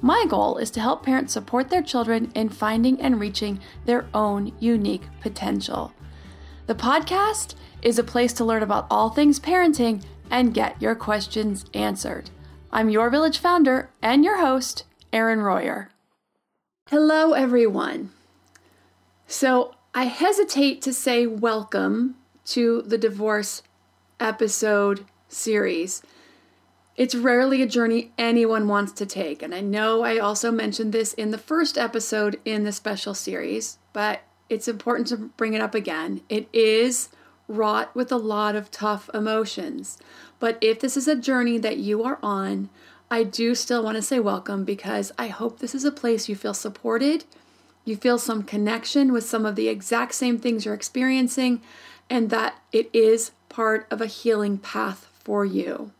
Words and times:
My 0.00 0.26
goal 0.28 0.58
is 0.58 0.70
to 0.72 0.80
help 0.80 1.02
parents 1.02 1.32
support 1.32 1.70
their 1.70 1.82
children 1.82 2.30
in 2.34 2.50
finding 2.50 3.00
and 3.00 3.18
reaching 3.18 3.60
their 3.84 4.06
own 4.14 4.52
unique 4.60 5.02
potential. 5.20 5.92
The 6.66 6.76
podcast 6.76 7.56
is 7.82 7.98
a 7.98 8.04
place 8.04 8.32
to 8.34 8.44
learn 8.44 8.62
about 8.62 8.86
all 8.90 9.10
things 9.10 9.40
parenting 9.40 10.04
and 10.30 10.54
get 10.54 10.80
your 10.80 10.94
questions 10.94 11.64
answered. 11.74 12.30
I'm 12.70 12.90
your 12.90 13.10
village 13.10 13.38
founder 13.38 13.90
and 14.00 14.24
your 14.24 14.38
host, 14.38 14.84
Erin 15.12 15.40
Royer. 15.40 15.90
Hello, 16.90 17.32
everyone. 17.32 18.10
So, 19.26 19.74
I 19.94 20.04
hesitate 20.04 20.80
to 20.82 20.92
say 20.92 21.26
welcome 21.26 22.14
to 22.46 22.82
the 22.82 22.98
divorce 22.98 23.62
episode 24.20 25.06
series. 25.28 26.02
It's 26.98 27.14
rarely 27.14 27.62
a 27.62 27.66
journey 27.66 28.10
anyone 28.18 28.66
wants 28.66 28.90
to 28.94 29.06
take, 29.06 29.40
and 29.40 29.54
I 29.54 29.60
know 29.60 30.02
I 30.02 30.18
also 30.18 30.50
mentioned 30.50 30.92
this 30.92 31.14
in 31.14 31.30
the 31.30 31.38
first 31.38 31.78
episode 31.78 32.40
in 32.44 32.64
the 32.64 32.72
special 32.72 33.14
series, 33.14 33.78
but 33.92 34.22
it's 34.48 34.66
important 34.66 35.06
to 35.06 35.16
bring 35.16 35.54
it 35.54 35.60
up 35.60 35.76
again. 35.76 36.22
It 36.28 36.48
is 36.52 37.10
wrought 37.46 37.94
with 37.94 38.10
a 38.10 38.16
lot 38.16 38.56
of 38.56 38.72
tough 38.72 39.08
emotions. 39.14 39.96
But 40.40 40.58
if 40.60 40.80
this 40.80 40.96
is 40.96 41.06
a 41.06 41.14
journey 41.14 41.56
that 41.58 41.76
you 41.76 42.02
are 42.02 42.18
on, 42.20 42.68
I 43.12 43.22
do 43.22 43.54
still 43.54 43.84
want 43.84 43.94
to 43.94 44.02
say 44.02 44.18
welcome 44.18 44.64
because 44.64 45.12
I 45.16 45.28
hope 45.28 45.60
this 45.60 45.76
is 45.76 45.84
a 45.84 45.92
place 45.92 46.28
you 46.28 46.34
feel 46.34 46.52
supported, 46.52 47.26
you 47.84 47.94
feel 47.94 48.18
some 48.18 48.42
connection 48.42 49.12
with 49.12 49.22
some 49.22 49.46
of 49.46 49.54
the 49.54 49.68
exact 49.68 50.16
same 50.16 50.36
things 50.36 50.64
you're 50.64 50.74
experiencing, 50.74 51.62
and 52.10 52.28
that 52.30 52.56
it 52.72 52.90
is 52.92 53.30
part 53.48 53.86
of 53.88 54.00
a 54.00 54.06
healing 54.06 54.58
path 54.58 55.08
for 55.22 55.44
you. 55.44 55.92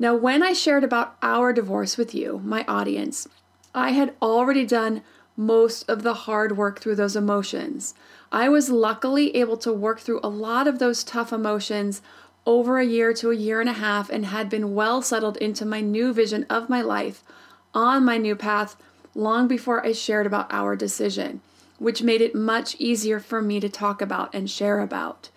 Now, 0.00 0.14
when 0.14 0.42
I 0.42 0.54
shared 0.54 0.82
about 0.82 1.18
our 1.22 1.52
divorce 1.52 1.98
with 1.98 2.14
you, 2.14 2.40
my 2.42 2.64
audience, 2.66 3.28
I 3.74 3.90
had 3.90 4.14
already 4.22 4.64
done 4.64 5.02
most 5.36 5.86
of 5.90 6.02
the 6.02 6.14
hard 6.24 6.56
work 6.56 6.80
through 6.80 6.94
those 6.94 7.16
emotions. 7.16 7.92
I 8.32 8.48
was 8.48 8.70
luckily 8.70 9.36
able 9.36 9.58
to 9.58 9.74
work 9.74 10.00
through 10.00 10.20
a 10.22 10.30
lot 10.30 10.66
of 10.66 10.78
those 10.78 11.04
tough 11.04 11.34
emotions 11.34 12.00
over 12.46 12.78
a 12.78 12.86
year 12.86 13.12
to 13.12 13.30
a 13.30 13.36
year 13.36 13.60
and 13.60 13.68
a 13.68 13.74
half 13.74 14.08
and 14.08 14.24
had 14.24 14.48
been 14.48 14.74
well 14.74 15.02
settled 15.02 15.36
into 15.36 15.66
my 15.66 15.82
new 15.82 16.14
vision 16.14 16.46
of 16.48 16.70
my 16.70 16.80
life 16.80 17.22
on 17.74 18.02
my 18.02 18.16
new 18.16 18.34
path 18.34 18.76
long 19.14 19.46
before 19.46 19.84
I 19.84 19.92
shared 19.92 20.26
about 20.26 20.50
our 20.50 20.76
decision, 20.76 21.42
which 21.78 22.02
made 22.02 22.22
it 22.22 22.34
much 22.34 22.74
easier 22.78 23.20
for 23.20 23.42
me 23.42 23.60
to 23.60 23.68
talk 23.68 24.00
about 24.00 24.34
and 24.34 24.48
share 24.48 24.80
about. 24.80 25.28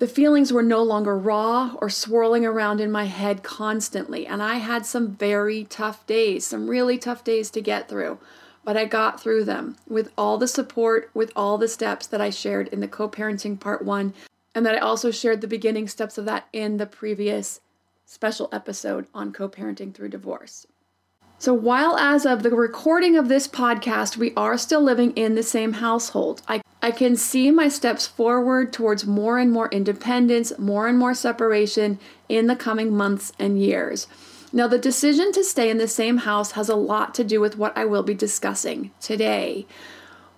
The 0.00 0.08
feelings 0.08 0.50
were 0.50 0.62
no 0.62 0.82
longer 0.82 1.14
raw 1.14 1.76
or 1.78 1.90
swirling 1.90 2.46
around 2.46 2.80
in 2.80 2.90
my 2.90 3.04
head 3.04 3.42
constantly, 3.42 4.26
and 4.26 4.42
I 4.42 4.54
had 4.54 4.86
some 4.86 5.10
very 5.10 5.64
tough 5.64 6.06
days, 6.06 6.46
some 6.46 6.70
really 6.70 6.96
tough 6.96 7.22
days 7.22 7.50
to 7.50 7.60
get 7.60 7.86
through. 7.86 8.18
But 8.64 8.78
I 8.78 8.86
got 8.86 9.20
through 9.20 9.44
them 9.44 9.76
with 9.86 10.10
all 10.16 10.38
the 10.38 10.48
support, 10.48 11.10
with 11.12 11.30
all 11.36 11.58
the 11.58 11.68
steps 11.68 12.06
that 12.06 12.20
I 12.20 12.30
shared 12.30 12.68
in 12.68 12.80
the 12.80 12.88
co 12.88 13.10
parenting 13.10 13.60
part 13.60 13.84
one 13.84 14.14
and 14.54 14.64
that 14.64 14.74
I 14.74 14.78
also 14.78 15.10
shared 15.10 15.42
the 15.42 15.46
beginning 15.46 15.86
steps 15.86 16.16
of 16.16 16.24
that 16.24 16.48
in 16.50 16.78
the 16.78 16.86
previous 16.86 17.60
special 18.06 18.48
episode 18.52 19.06
on 19.12 19.34
co 19.34 19.50
parenting 19.50 19.92
through 19.92 20.08
divorce. 20.08 20.66
So, 21.40 21.54
while 21.54 21.96
as 21.96 22.26
of 22.26 22.42
the 22.42 22.50
recording 22.50 23.16
of 23.16 23.28
this 23.28 23.48
podcast, 23.48 24.18
we 24.18 24.34
are 24.36 24.58
still 24.58 24.82
living 24.82 25.12
in 25.12 25.36
the 25.36 25.42
same 25.42 25.72
household, 25.72 26.42
I, 26.46 26.60
I 26.82 26.90
can 26.90 27.16
see 27.16 27.50
my 27.50 27.66
steps 27.66 28.06
forward 28.06 28.74
towards 28.74 29.06
more 29.06 29.38
and 29.38 29.50
more 29.50 29.70
independence, 29.70 30.52
more 30.58 30.86
and 30.86 30.98
more 30.98 31.14
separation 31.14 31.98
in 32.28 32.46
the 32.46 32.56
coming 32.56 32.94
months 32.94 33.32
and 33.38 33.58
years. 33.58 34.06
Now, 34.52 34.66
the 34.66 34.76
decision 34.76 35.32
to 35.32 35.42
stay 35.42 35.70
in 35.70 35.78
the 35.78 35.88
same 35.88 36.18
house 36.18 36.50
has 36.50 36.68
a 36.68 36.76
lot 36.76 37.14
to 37.14 37.24
do 37.24 37.40
with 37.40 37.56
what 37.56 37.74
I 37.74 37.86
will 37.86 38.02
be 38.02 38.12
discussing 38.12 38.90
today. 39.00 39.66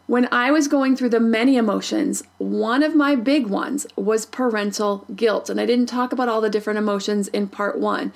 When 0.07 0.29
I 0.31 0.53
was 0.53 0.69
going 0.69 0.95
through 0.95 1.09
the 1.09 1.21
many 1.21 1.57
emotions, 1.57 2.23
one 2.39 2.85
of 2.85 2.95
my 2.95 3.17
big 3.17 3.49
ones 3.49 3.89
was 3.97 4.27
parental 4.27 5.05
guilt. 5.17 5.51
And 5.51 5.61
I 5.61 5.67
didn't 5.67 5.87
talk 5.87 6.13
about 6.13 6.29
all 6.29 6.41
the 6.41 6.51
different 6.51 6.79
emotions 6.79 7.27
in 7.29 7.49
part 7.49 7.81
one. 7.81 8.13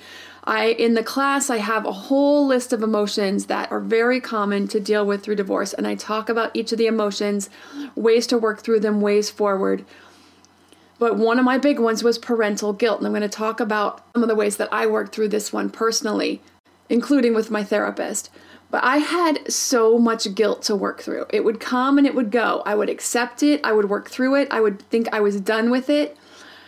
I 0.47 0.67
in 0.67 0.93
the 0.93 1.03
class 1.03 1.49
I 1.49 1.57
have 1.57 1.85
a 1.85 1.91
whole 1.91 2.47
list 2.47 2.71
of 2.71 2.81
emotions 2.81 3.47
that 3.47 3.69
are 3.69 3.81
very 3.81 4.21
common 4.21 4.69
to 4.69 4.79
deal 4.79 5.05
with 5.05 5.21
through 5.21 5.35
divorce 5.35 5.73
and 5.73 5.85
I 5.85 5.95
talk 5.95 6.29
about 6.29 6.51
each 6.53 6.71
of 6.71 6.77
the 6.77 6.87
emotions, 6.87 7.49
ways 7.95 8.25
to 8.27 8.37
work 8.37 8.61
through 8.61 8.79
them, 8.79 9.01
ways 9.01 9.29
forward. 9.29 9.83
But 10.99 11.17
one 11.17 11.37
of 11.37 11.43
my 11.43 11.57
big 11.57 11.79
ones 11.79 12.01
was 12.01 12.17
parental 12.17 12.71
guilt 12.71 12.99
and 12.99 13.07
I'm 13.07 13.11
going 13.11 13.23
to 13.23 13.29
talk 13.29 13.59
about 13.59 14.05
some 14.13 14.23
of 14.23 14.29
the 14.29 14.35
ways 14.35 14.55
that 14.55 14.71
I 14.71 14.87
worked 14.87 15.13
through 15.13 15.27
this 15.27 15.51
one 15.51 15.69
personally, 15.69 16.41
including 16.89 17.33
with 17.33 17.51
my 17.51 17.63
therapist. 17.63 18.29
But 18.71 18.85
I 18.85 18.97
had 18.97 19.51
so 19.51 19.99
much 19.99 20.33
guilt 20.33 20.61
to 20.63 20.75
work 20.77 21.01
through. 21.01 21.25
It 21.29 21.43
would 21.43 21.59
come 21.59 21.97
and 21.97 22.07
it 22.07 22.15
would 22.15 22.31
go. 22.31 22.63
I 22.65 22.73
would 22.73 22.89
accept 22.89 23.43
it, 23.43 23.59
I 23.65 23.73
would 23.73 23.89
work 23.89 24.09
through 24.09 24.35
it, 24.35 24.47
I 24.49 24.61
would 24.61 24.81
think 24.83 25.09
I 25.11 25.19
was 25.19 25.41
done 25.41 25.69
with 25.69 25.89
it. 25.89 26.17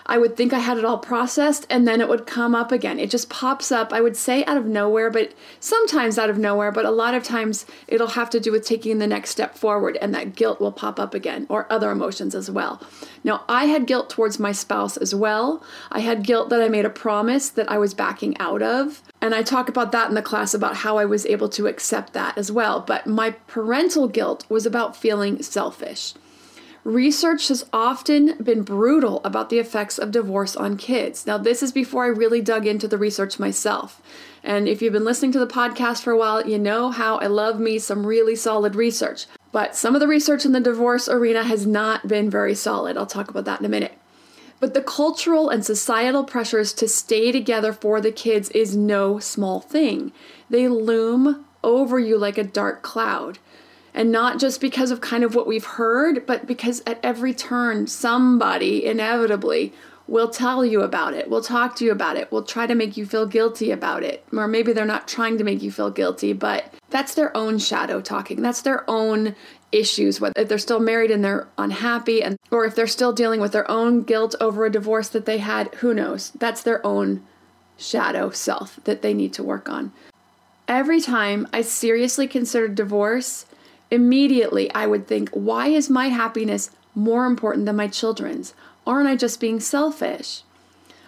I 0.05 0.17
would 0.17 0.35
think 0.35 0.53
I 0.53 0.59
had 0.59 0.77
it 0.77 0.85
all 0.85 0.97
processed 0.97 1.65
and 1.69 1.87
then 1.87 2.01
it 2.01 2.09
would 2.09 2.25
come 2.25 2.55
up 2.55 2.71
again. 2.71 2.99
It 2.99 3.09
just 3.09 3.29
pops 3.29 3.71
up, 3.71 3.93
I 3.93 4.01
would 4.01 4.17
say 4.17 4.43
out 4.45 4.57
of 4.57 4.65
nowhere, 4.65 5.09
but 5.09 5.33
sometimes 5.59 6.17
out 6.17 6.29
of 6.29 6.37
nowhere, 6.37 6.71
but 6.71 6.85
a 6.85 6.91
lot 6.91 7.13
of 7.13 7.23
times 7.23 7.65
it'll 7.87 8.07
have 8.09 8.29
to 8.31 8.39
do 8.39 8.51
with 8.51 8.65
taking 8.65 8.99
the 8.99 9.07
next 9.07 9.29
step 9.29 9.57
forward 9.57 9.97
and 9.97 10.13
that 10.13 10.35
guilt 10.35 10.59
will 10.59 10.71
pop 10.71 10.99
up 10.99 11.13
again 11.13 11.45
or 11.49 11.71
other 11.71 11.91
emotions 11.91 12.33
as 12.33 12.49
well. 12.49 12.81
Now, 13.23 13.43
I 13.47 13.65
had 13.65 13.85
guilt 13.85 14.09
towards 14.09 14.39
my 14.39 14.51
spouse 14.51 14.97
as 14.97 15.13
well. 15.13 15.63
I 15.91 15.99
had 15.99 16.23
guilt 16.23 16.49
that 16.49 16.61
I 16.61 16.69
made 16.69 16.85
a 16.85 16.89
promise 16.89 17.49
that 17.49 17.69
I 17.69 17.77
was 17.77 17.93
backing 17.93 18.37
out 18.39 18.61
of. 18.61 19.01
And 19.21 19.35
I 19.35 19.43
talk 19.43 19.67
about 19.67 19.91
that 19.91 20.09
in 20.09 20.15
the 20.15 20.21
class 20.21 20.53
about 20.53 20.77
how 20.77 20.97
I 20.97 21.05
was 21.05 21.25
able 21.25 21.49
to 21.49 21.67
accept 21.67 22.13
that 22.13 22.37
as 22.37 22.51
well. 22.51 22.79
But 22.79 23.05
my 23.05 23.31
parental 23.47 24.07
guilt 24.07 24.45
was 24.49 24.65
about 24.65 24.95
feeling 24.95 25.41
selfish. 25.43 26.13
Research 26.85 27.49
has 27.49 27.65
often 27.73 28.41
been 28.41 28.63
brutal 28.63 29.21
about 29.25 29.49
the 29.49 29.59
effects 29.59 29.97
of 29.97 30.11
divorce 30.11 30.55
on 30.55 30.77
kids. 30.77 31.27
Now, 31.27 31.37
this 31.37 31.61
is 31.61 31.73
before 31.73 32.05
I 32.05 32.07
really 32.07 32.41
dug 32.41 32.65
into 32.65 32.87
the 32.87 32.97
research 32.97 33.37
myself. 33.37 34.01
And 34.43 34.67
if 34.67 34.81
you've 34.81 34.93
been 34.93 35.03
listening 35.03 35.33
to 35.33 35.39
the 35.39 35.47
podcast 35.47 36.01
for 36.03 36.11
a 36.11 36.17
while, 36.17 36.47
you 36.47 36.57
know 36.57 36.89
how 36.89 37.17
I 37.17 37.27
love 37.27 37.59
me 37.59 37.79
some 37.79 38.07
really 38.07 38.35
solid 38.35 38.75
research. 38.75 39.25
But 39.51 39.75
some 39.75 39.93
of 39.93 39.99
the 39.99 40.07
research 40.07 40.45
in 40.45 40.53
the 40.53 40.61
divorce 40.61 41.09
arena 41.09 41.43
has 41.43 41.65
not 41.65 42.07
been 42.07 42.29
very 42.29 42.55
solid. 42.55 42.95
I'll 42.95 43.05
talk 43.05 43.29
about 43.29 43.45
that 43.45 43.59
in 43.59 43.65
a 43.65 43.69
minute. 43.69 43.97
But 44.61 44.73
the 44.73 44.81
cultural 44.81 45.49
and 45.49 45.65
societal 45.65 46.23
pressures 46.23 46.73
to 46.73 46.87
stay 46.87 47.31
together 47.31 47.73
for 47.73 47.99
the 47.99 48.11
kids 48.11 48.49
is 48.51 48.75
no 48.75 49.19
small 49.19 49.59
thing. 49.59 50.13
They 50.49 50.67
loom 50.67 51.45
over 51.63 51.99
you 51.99 52.17
like 52.17 52.37
a 52.37 52.43
dark 52.43 52.81
cloud. 52.81 53.39
And 53.93 54.11
not 54.11 54.39
just 54.39 54.61
because 54.61 54.91
of 54.91 55.01
kind 55.01 55.23
of 55.23 55.35
what 55.35 55.47
we've 55.47 55.65
heard, 55.65 56.25
but 56.25 56.45
because 56.45 56.81
at 56.85 56.99
every 57.03 57.33
turn, 57.33 57.87
somebody 57.87 58.85
inevitably 58.85 59.73
will 60.07 60.29
tell 60.29 60.65
you 60.65 60.81
about 60.81 61.13
it, 61.13 61.29
will 61.29 61.41
talk 61.41 61.75
to 61.75 61.85
you 61.85 61.91
about 61.91 62.17
it, 62.17 62.31
will 62.31 62.43
try 62.43 62.65
to 62.65 62.75
make 62.75 62.97
you 62.97 63.05
feel 63.05 63.25
guilty 63.25 63.71
about 63.71 64.03
it. 64.03 64.25
Or 64.33 64.47
maybe 64.47 64.73
they're 64.73 64.85
not 64.85 65.07
trying 65.07 65.37
to 65.37 65.43
make 65.43 65.61
you 65.61 65.71
feel 65.71 65.91
guilty, 65.91 66.33
but 66.33 66.73
that's 66.89 67.13
their 67.13 67.35
own 67.37 67.59
shadow 67.59 68.01
talking. 68.01 68.41
That's 68.41 68.63
their 68.63 68.89
own 68.89 69.35
issues, 69.71 70.19
whether 70.19 70.43
they're 70.43 70.57
still 70.57 70.79
married 70.79 71.11
and 71.11 71.23
they're 71.23 71.47
unhappy, 71.57 72.23
and 72.23 72.37
or 72.49 72.65
if 72.65 72.75
they're 72.75 72.87
still 72.87 73.13
dealing 73.13 73.39
with 73.39 73.51
their 73.51 73.69
own 73.69 74.01
guilt 74.01 74.33
over 74.41 74.65
a 74.65 74.71
divorce 74.71 75.09
that 75.09 75.25
they 75.25 75.37
had, 75.37 75.73
who 75.75 75.93
knows? 75.93 76.31
That's 76.31 76.63
their 76.63 76.85
own 76.85 77.23
shadow 77.77 78.31
self 78.31 78.79
that 78.85 79.01
they 79.01 79.13
need 79.13 79.33
to 79.33 79.43
work 79.43 79.69
on. 79.69 79.91
Every 80.67 81.01
time 81.01 81.47
I 81.53 81.61
seriously 81.61 82.27
considered 82.27 82.75
divorce, 82.75 83.45
immediately 83.91 84.71
I 84.73 84.87
would 84.87 85.07
think, 85.07 85.29
why 85.31 85.67
is 85.67 85.89
my 85.89 86.07
happiness 86.07 86.71
more 86.95 87.25
important 87.25 87.65
than 87.65 87.75
my 87.75 87.87
children's? 87.87 88.53
Aren't 88.85 89.07
I 89.07 89.15
just 89.15 89.39
being 89.39 89.59
selfish? 89.59 90.43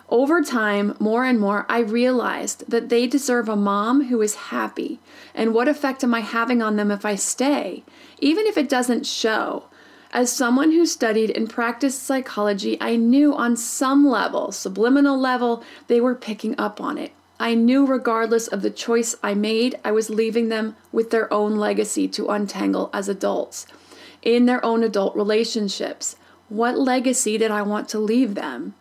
Over 0.09 0.41
time, 0.41 0.95
more 0.99 1.23
and 1.23 1.39
more, 1.39 1.65
I 1.69 1.79
realized 1.79 2.69
that 2.69 2.89
they 2.89 3.07
deserve 3.07 3.47
a 3.47 3.55
mom 3.55 4.05
who 4.07 4.21
is 4.21 4.35
happy. 4.35 4.99
And 5.33 5.53
what 5.53 5.69
effect 5.69 6.03
am 6.03 6.13
I 6.13 6.19
having 6.19 6.61
on 6.61 6.75
them 6.75 6.91
if 6.91 7.05
I 7.05 7.15
stay? 7.15 7.83
Even 8.19 8.45
if 8.45 8.57
it 8.57 8.67
doesn't 8.67 9.05
show. 9.05 9.63
As 10.11 10.29
someone 10.29 10.71
who 10.71 10.85
studied 10.85 11.31
and 11.31 11.49
practiced 11.49 12.03
psychology, 12.03 12.77
I 12.81 12.97
knew 12.97 13.33
on 13.33 13.55
some 13.55 14.05
level, 14.05 14.51
subliminal 14.51 15.17
level, 15.17 15.63
they 15.87 16.01
were 16.01 16.15
picking 16.15 16.59
up 16.59 16.81
on 16.81 16.97
it. 16.97 17.13
I 17.41 17.55
knew 17.55 17.87
regardless 17.87 18.47
of 18.47 18.61
the 18.61 18.69
choice 18.69 19.15
I 19.23 19.33
made, 19.33 19.79
I 19.83 19.91
was 19.91 20.11
leaving 20.11 20.49
them 20.49 20.75
with 20.91 21.09
their 21.09 21.33
own 21.33 21.55
legacy 21.55 22.07
to 22.09 22.29
untangle 22.29 22.91
as 22.93 23.09
adults, 23.09 23.65
in 24.21 24.45
their 24.45 24.63
own 24.63 24.83
adult 24.83 25.15
relationships. 25.15 26.17
What 26.49 26.77
legacy 26.77 27.39
did 27.39 27.49
I 27.49 27.63
want 27.63 27.89
to 27.89 27.99
leave 27.99 28.35
them? 28.35 28.75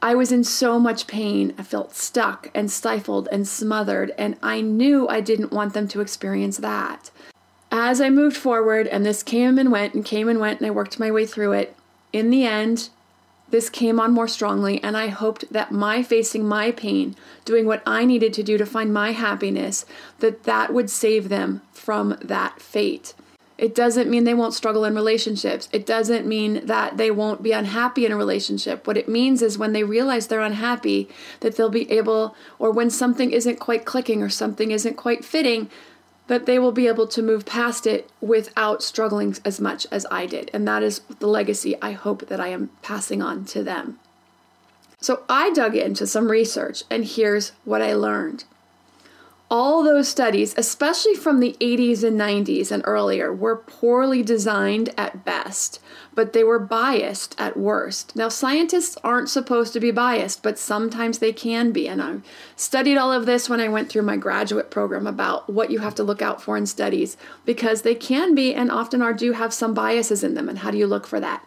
I 0.00 0.14
was 0.14 0.32
in 0.32 0.42
so 0.42 0.78
much 0.78 1.06
pain. 1.06 1.52
I 1.58 1.64
felt 1.64 1.94
stuck 1.94 2.50
and 2.54 2.70
stifled 2.70 3.28
and 3.30 3.46
smothered, 3.46 4.12
and 4.16 4.38
I 4.42 4.62
knew 4.62 5.06
I 5.06 5.20
didn't 5.20 5.52
want 5.52 5.74
them 5.74 5.86
to 5.88 6.00
experience 6.00 6.56
that. 6.56 7.10
As 7.70 8.00
I 8.00 8.08
moved 8.08 8.38
forward, 8.38 8.86
and 8.86 9.04
this 9.04 9.22
came 9.22 9.58
and 9.58 9.70
went 9.70 9.92
and 9.92 10.02
came 10.02 10.30
and 10.30 10.40
went, 10.40 10.60
and 10.60 10.66
I 10.66 10.70
worked 10.70 10.98
my 10.98 11.10
way 11.10 11.26
through 11.26 11.52
it, 11.52 11.76
in 12.10 12.30
the 12.30 12.46
end, 12.46 12.88
this 13.52 13.68
came 13.68 14.00
on 14.00 14.12
more 14.12 14.26
strongly, 14.26 14.82
and 14.82 14.96
I 14.96 15.08
hoped 15.08 15.52
that 15.52 15.70
my 15.70 16.02
facing 16.02 16.48
my 16.48 16.72
pain, 16.72 17.14
doing 17.44 17.66
what 17.66 17.82
I 17.86 18.06
needed 18.06 18.32
to 18.32 18.42
do 18.42 18.56
to 18.56 18.64
find 18.64 18.92
my 18.92 19.12
happiness, 19.12 19.84
that 20.20 20.44
that 20.44 20.72
would 20.72 20.88
save 20.88 21.28
them 21.28 21.60
from 21.70 22.16
that 22.22 22.62
fate. 22.62 23.14
It 23.58 23.74
doesn't 23.74 24.08
mean 24.08 24.24
they 24.24 24.32
won't 24.32 24.54
struggle 24.54 24.86
in 24.86 24.94
relationships. 24.94 25.68
It 25.70 25.84
doesn't 25.84 26.26
mean 26.26 26.64
that 26.66 26.96
they 26.96 27.10
won't 27.10 27.42
be 27.42 27.52
unhappy 27.52 28.06
in 28.06 28.10
a 28.10 28.16
relationship. 28.16 28.86
What 28.86 28.96
it 28.96 29.06
means 29.06 29.42
is 29.42 29.58
when 29.58 29.74
they 29.74 29.84
realize 29.84 30.26
they're 30.26 30.40
unhappy, 30.40 31.10
that 31.40 31.56
they'll 31.56 31.68
be 31.68 31.88
able, 31.92 32.34
or 32.58 32.70
when 32.70 32.88
something 32.88 33.30
isn't 33.32 33.60
quite 33.60 33.84
clicking 33.84 34.22
or 34.22 34.30
something 34.30 34.70
isn't 34.70 34.96
quite 34.96 35.26
fitting, 35.26 35.68
that 36.32 36.46
they 36.46 36.58
will 36.58 36.72
be 36.72 36.86
able 36.88 37.06
to 37.06 37.20
move 37.20 37.44
past 37.44 37.86
it 37.86 38.08
without 38.22 38.82
struggling 38.82 39.36
as 39.44 39.60
much 39.60 39.86
as 39.90 40.06
I 40.10 40.24
did. 40.24 40.50
And 40.54 40.66
that 40.66 40.82
is 40.82 41.00
the 41.18 41.26
legacy 41.26 41.76
I 41.82 41.92
hope 41.92 42.28
that 42.28 42.40
I 42.40 42.48
am 42.48 42.70
passing 42.80 43.20
on 43.20 43.44
to 43.52 43.62
them. 43.62 43.98
So 44.98 45.24
I 45.28 45.50
dug 45.50 45.76
into 45.76 46.06
some 46.06 46.30
research, 46.30 46.84
and 46.88 47.04
here's 47.04 47.52
what 47.66 47.82
I 47.82 47.92
learned 47.92 48.44
all 49.52 49.84
those 49.84 50.08
studies, 50.08 50.54
especially 50.56 51.14
from 51.14 51.38
the 51.38 51.54
80s 51.60 52.02
and 52.02 52.18
90s 52.18 52.72
and 52.72 52.82
earlier, 52.86 53.30
were 53.30 53.56
poorly 53.56 54.22
designed 54.22 54.88
at 54.96 55.26
best, 55.26 55.78
but 56.14 56.32
they 56.32 56.42
were 56.42 56.58
biased 56.58 57.38
at 57.38 57.54
worst. 57.54 58.16
Now, 58.16 58.30
scientists 58.30 58.96
aren't 59.04 59.28
supposed 59.28 59.74
to 59.74 59.80
be 59.80 59.90
biased, 59.90 60.42
but 60.42 60.58
sometimes 60.58 61.18
they 61.18 61.34
can 61.34 61.70
be. 61.70 61.86
And 61.86 62.00
I 62.00 62.16
studied 62.56 62.96
all 62.96 63.12
of 63.12 63.26
this 63.26 63.50
when 63.50 63.60
I 63.60 63.68
went 63.68 63.90
through 63.90 64.02
my 64.02 64.16
graduate 64.16 64.70
program 64.70 65.06
about 65.06 65.50
what 65.50 65.70
you 65.70 65.80
have 65.80 65.94
to 65.96 66.02
look 66.02 66.22
out 66.22 66.40
for 66.40 66.56
in 66.56 66.64
studies, 66.64 67.18
because 67.44 67.82
they 67.82 67.94
can 67.94 68.34
be 68.34 68.54
and 68.54 68.70
often 68.70 69.02
are 69.02 69.12
do 69.12 69.32
have 69.32 69.52
some 69.52 69.74
biases 69.74 70.24
in 70.24 70.32
them. 70.32 70.48
And 70.48 70.60
how 70.60 70.70
do 70.70 70.78
you 70.78 70.86
look 70.86 71.06
for 71.06 71.20
that? 71.20 71.46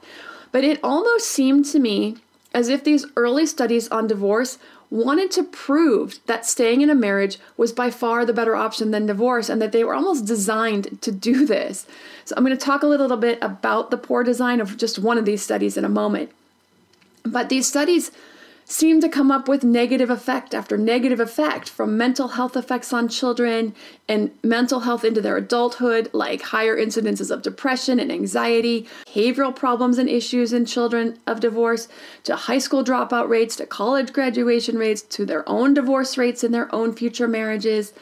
But 0.51 0.63
it 0.63 0.79
almost 0.83 1.25
seemed 1.25 1.65
to 1.65 1.79
me 1.79 2.17
as 2.53 2.69
if 2.69 2.83
these 2.83 3.05
early 3.17 3.45
studies 3.45 3.89
on 3.89 4.07
divorce 4.07 4.57
wanted 4.89 5.31
to 5.31 5.43
prove 5.43 6.19
that 6.25 6.45
staying 6.45 6.81
in 6.81 6.89
a 6.89 6.95
marriage 6.95 7.37
was 7.57 7.73
by 7.73 7.89
far 7.89 8.25
the 8.25 8.33
better 8.33 8.55
option 8.55 8.91
than 8.91 9.05
divorce 9.05 9.49
and 9.49 9.61
that 9.61 9.71
they 9.71 9.83
were 9.83 9.93
almost 9.93 10.25
designed 10.25 11.01
to 11.01 11.11
do 11.11 11.45
this. 11.45 11.85
So, 12.25 12.35
I'm 12.35 12.45
going 12.45 12.57
to 12.57 12.65
talk 12.65 12.83
a 12.83 12.87
little 12.87 13.17
bit 13.17 13.39
about 13.41 13.91
the 13.91 13.97
poor 13.97 14.23
design 14.23 14.61
of 14.61 14.77
just 14.77 14.99
one 14.99 15.17
of 15.17 15.25
these 15.25 15.41
studies 15.41 15.77
in 15.77 15.85
a 15.85 15.89
moment. 15.89 16.31
But 17.23 17.49
these 17.49 17.67
studies 17.67 18.11
seem 18.67 18.99
to 18.99 19.07
come 19.07 19.31
up 19.31 19.47
with 19.47 19.63
negative 19.63 20.09
effect 20.09 20.55
after 20.55 20.75
negative 20.75 21.19
effect 21.19 21.69
from 21.69 21.95
mental 21.95 22.29
health 22.29 22.57
effects 22.57 22.91
on 22.91 23.07
children 23.07 23.75
and 24.09 24.31
mental 24.43 24.81
health 24.81 25.05
into 25.05 25.21
their 25.21 25.37
adulthood, 25.37 26.09
like 26.13 26.41
higher 26.41 26.75
incidences 26.75 27.29
of 27.29 27.43
depression 27.43 27.99
and 27.99 28.11
anxiety, 28.11 28.87
behavioral 29.05 29.55
problems 29.55 29.99
and 29.99 30.09
issues 30.09 30.51
in 30.51 30.65
children 30.65 31.19
of 31.27 31.39
divorce, 31.39 31.87
to 32.23 32.35
high 32.35 32.57
school 32.57 32.83
dropout 32.83 33.29
rates, 33.29 33.55
to 33.55 33.67
college 33.67 34.11
graduation 34.11 34.77
rates, 34.77 35.03
to 35.03 35.25
their 35.25 35.47
own 35.47 35.75
divorce 35.75 36.17
rates 36.17 36.43
in 36.43 36.51
their 36.51 36.73
own 36.73 36.91
future 36.91 37.27
marriages. 37.27 37.93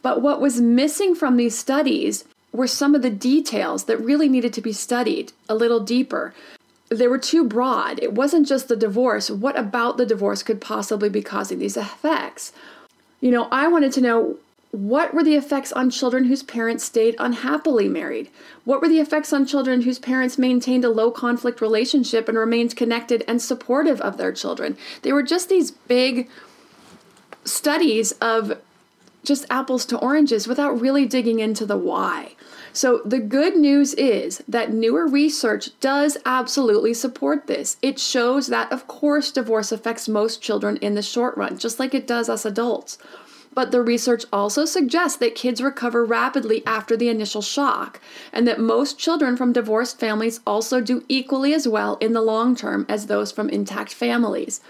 But 0.00 0.22
what 0.22 0.40
was 0.40 0.60
missing 0.60 1.14
from 1.14 1.36
these 1.36 1.58
studies 1.58 2.24
were 2.52 2.66
some 2.66 2.94
of 2.94 3.02
the 3.02 3.10
details 3.10 3.84
that 3.84 3.98
really 3.98 4.30
needed 4.30 4.54
to 4.54 4.62
be 4.62 4.72
studied 4.72 5.32
a 5.46 5.54
little 5.54 5.80
deeper 5.80 6.32
they 6.88 7.08
were 7.08 7.18
too 7.18 7.44
broad. 7.44 8.02
It 8.02 8.12
wasn't 8.12 8.46
just 8.46 8.68
the 8.68 8.76
divorce. 8.76 9.30
What 9.30 9.58
about 9.58 9.96
the 9.96 10.06
divorce 10.06 10.42
could 10.42 10.60
possibly 10.60 11.08
be 11.08 11.22
causing 11.22 11.58
these 11.58 11.76
effects? 11.76 12.52
You 13.20 13.30
know, 13.30 13.48
I 13.50 13.66
wanted 13.68 13.92
to 13.92 14.00
know 14.00 14.36
what 14.70 15.14
were 15.14 15.24
the 15.24 15.36
effects 15.36 15.72
on 15.72 15.90
children 15.90 16.24
whose 16.24 16.42
parents 16.42 16.84
stayed 16.84 17.16
unhappily 17.18 17.88
married? 17.88 18.30
What 18.64 18.82
were 18.82 18.88
the 18.88 19.00
effects 19.00 19.32
on 19.32 19.46
children 19.46 19.82
whose 19.82 19.98
parents 19.98 20.36
maintained 20.36 20.84
a 20.84 20.90
low 20.90 21.10
conflict 21.10 21.60
relationship 21.60 22.28
and 22.28 22.36
remained 22.36 22.76
connected 22.76 23.24
and 23.26 23.40
supportive 23.40 24.00
of 24.02 24.18
their 24.18 24.32
children? 24.32 24.76
They 25.02 25.12
were 25.12 25.22
just 25.22 25.48
these 25.48 25.70
big 25.70 26.28
studies 27.44 28.12
of 28.20 28.60
just 29.24 29.46
apples 29.50 29.86
to 29.86 29.98
oranges 29.98 30.46
without 30.46 30.80
really 30.80 31.06
digging 31.06 31.40
into 31.40 31.64
the 31.64 31.78
why. 31.78 32.35
So, 32.76 33.00
the 33.06 33.20
good 33.20 33.56
news 33.56 33.94
is 33.94 34.44
that 34.46 34.70
newer 34.70 35.06
research 35.06 35.70
does 35.80 36.18
absolutely 36.26 36.92
support 36.92 37.46
this. 37.46 37.78
It 37.80 37.98
shows 37.98 38.48
that, 38.48 38.70
of 38.70 38.86
course, 38.86 39.30
divorce 39.30 39.72
affects 39.72 40.10
most 40.10 40.42
children 40.42 40.76
in 40.82 40.94
the 40.94 41.00
short 41.00 41.34
run, 41.38 41.56
just 41.56 41.78
like 41.78 41.94
it 41.94 42.06
does 42.06 42.28
us 42.28 42.44
adults. 42.44 42.98
But 43.54 43.70
the 43.70 43.80
research 43.80 44.26
also 44.30 44.66
suggests 44.66 45.16
that 45.20 45.34
kids 45.34 45.62
recover 45.62 46.04
rapidly 46.04 46.62
after 46.66 46.98
the 46.98 47.08
initial 47.08 47.40
shock, 47.40 47.98
and 48.30 48.46
that 48.46 48.60
most 48.60 48.98
children 48.98 49.38
from 49.38 49.54
divorced 49.54 49.98
families 49.98 50.40
also 50.46 50.82
do 50.82 51.02
equally 51.08 51.54
as 51.54 51.66
well 51.66 51.96
in 51.96 52.12
the 52.12 52.20
long 52.20 52.54
term 52.54 52.84
as 52.90 53.06
those 53.06 53.32
from 53.32 53.48
intact 53.48 53.94
families. 53.94 54.60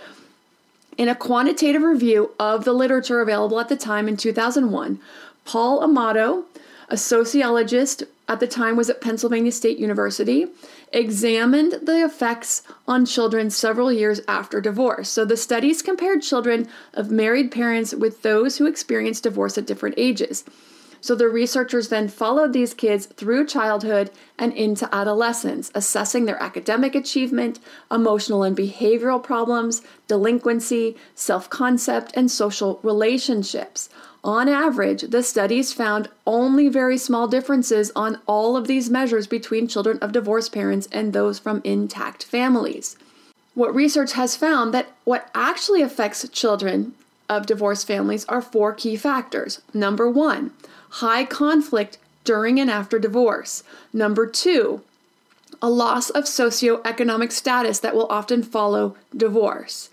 In 0.97 1.09
a 1.09 1.17
quantitative 1.17 1.83
review 1.83 2.31
of 2.39 2.65
the 2.65 2.73
literature 2.73 3.21
available 3.21 3.59
at 3.59 3.69
the 3.69 3.75
time 3.75 4.07
in 4.07 4.17
2001, 4.17 5.01
Paul 5.45 5.83
Amato, 5.83 6.45
a 6.89 6.97
sociologist 6.97 8.05
at 8.29 8.41
the 8.41 8.47
time 8.47 8.77
was 8.77 8.91
at 8.91 9.01
Pennsylvania 9.01 9.53
State 9.53 9.79
University, 9.79 10.49
examined 10.93 11.75
the 11.83 12.05
effects 12.05 12.63
on 12.87 13.07
children 13.07 13.51
several 13.51 13.93
years 13.93 14.21
after 14.27 14.61
divorce. 14.61 15.09
So 15.09 15.25
the 15.25 15.37
studies 15.37 15.83
compared 15.83 16.23
children 16.23 16.69
of 16.95 17.11
married 17.11 17.51
parents 17.53 17.95
with 17.95 18.23
those 18.23 18.59
who 18.59 18.67
experienced 18.67 19.23
divorce 19.23 19.57
at 19.59 19.67
different 19.67 19.97
ages. 19.99 20.45
So 21.01 21.15
the 21.15 21.29
researchers 21.29 21.89
then 21.89 22.09
followed 22.09 22.53
these 22.53 22.75
kids 22.75 23.07
through 23.07 23.47
childhood 23.47 24.11
and 24.39 24.53
into 24.53 24.93
adolescence, 24.93 25.71
assessing 25.75 26.25
their 26.25 26.43
academic 26.43 26.97
achievement, 26.97 27.61
emotional 27.93 28.43
and 28.43 28.57
behavioral 28.57 29.23
problems, 29.23 29.83
delinquency, 30.09 30.97
self 31.15 31.49
concept, 31.49 32.13
and 32.17 32.29
social 32.29 32.81
relationships. 32.83 33.89
On 34.27 34.49
average, 34.49 35.03
the 35.03 35.23
studies 35.23 35.73
found 35.73 36.09
only 36.27 36.69
very 36.69 36.99
small 36.99 37.29
differences 37.29 37.93
on 37.95 38.21
all 38.27 38.57
of 38.57 38.67
these 38.67 38.91
measures 38.91 39.29
between 39.29 39.69
children 39.69 40.01
of 40.01 40.11
divorced 40.11 40.53
parents 40.53 40.89
and 40.91 41.13
those 41.13 41.39
from 41.39 41.61
intact 41.63 42.25
families. 42.25 42.97
What 43.55 43.73
research 43.73 44.15
has 44.15 44.35
found 44.35 44.75
that 44.75 44.89
what 45.05 45.31
actually 45.33 45.81
affects 45.81 46.29
children 46.31 46.95
of 47.29 47.47
divorced 47.47 47.87
families 47.87 48.25
are 48.25 48.43
four 48.43 48.73
key 48.73 48.97
factors. 48.97 49.63
Number 49.73 50.11
1, 50.11 50.51
high 50.91 51.25
conflict 51.25 51.99
during 52.25 52.59
and 52.59 52.69
after 52.69 52.99
divorce. 52.99 53.63
Number 53.93 54.27
2, 54.27 54.83
a 55.63 55.71
loss 55.71 56.11
of 56.11 56.25
socioeconomic 56.25 57.31
status 57.31 57.79
that 57.79 57.95
will 57.95 58.09
often 58.09 58.43
follow 58.43 58.97
divorce. 59.17 59.89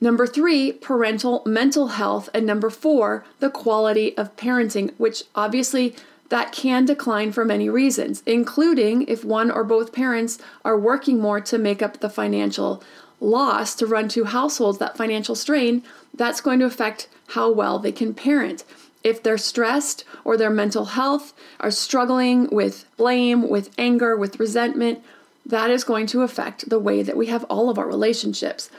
Number 0.00 0.26
three, 0.26 0.72
parental 0.72 1.42
mental 1.44 1.88
health. 1.88 2.28
And 2.32 2.46
number 2.46 2.70
four, 2.70 3.24
the 3.40 3.50
quality 3.50 4.16
of 4.16 4.36
parenting, 4.36 4.92
which 4.96 5.24
obviously 5.34 5.96
that 6.28 6.52
can 6.52 6.84
decline 6.84 7.32
for 7.32 7.44
many 7.44 7.68
reasons, 7.68 8.22
including 8.26 9.02
if 9.08 9.24
one 9.24 9.50
or 9.50 9.64
both 9.64 9.92
parents 9.92 10.38
are 10.64 10.78
working 10.78 11.20
more 11.20 11.40
to 11.40 11.58
make 11.58 11.82
up 11.82 12.00
the 12.00 12.10
financial 12.10 12.82
loss 13.20 13.74
to 13.74 13.86
run 13.86 14.08
two 14.08 14.24
households, 14.24 14.78
that 14.78 14.96
financial 14.96 15.34
strain, 15.34 15.82
that's 16.14 16.40
going 16.40 16.58
to 16.60 16.66
affect 16.66 17.08
how 17.28 17.50
well 17.50 17.78
they 17.78 17.92
can 17.92 18.14
parent. 18.14 18.64
If 19.02 19.22
they're 19.22 19.38
stressed 19.38 20.04
or 20.24 20.36
their 20.36 20.50
mental 20.50 20.86
health 20.86 21.32
are 21.60 21.70
struggling 21.70 22.48
with 22.50 22.84
blame, 22.96 23.48
with 23.48 23.70
anger, 23.78 24.16
with 24.16 24.38
resentment, 24.38 25.02
that 25.46 25.70
is 25.70 25.82
going 25.82 26.06
to 26.08 26.22
affect 26.22 26.68
the 26.68 26.78
way 26.78 27.02
that 27.02 27.16
we 27.16 27.26
have 27.26 27.44
all 27.44 27.70
of 27.70 27.78
our 27.78 27.86
relationships. 27.86 28.70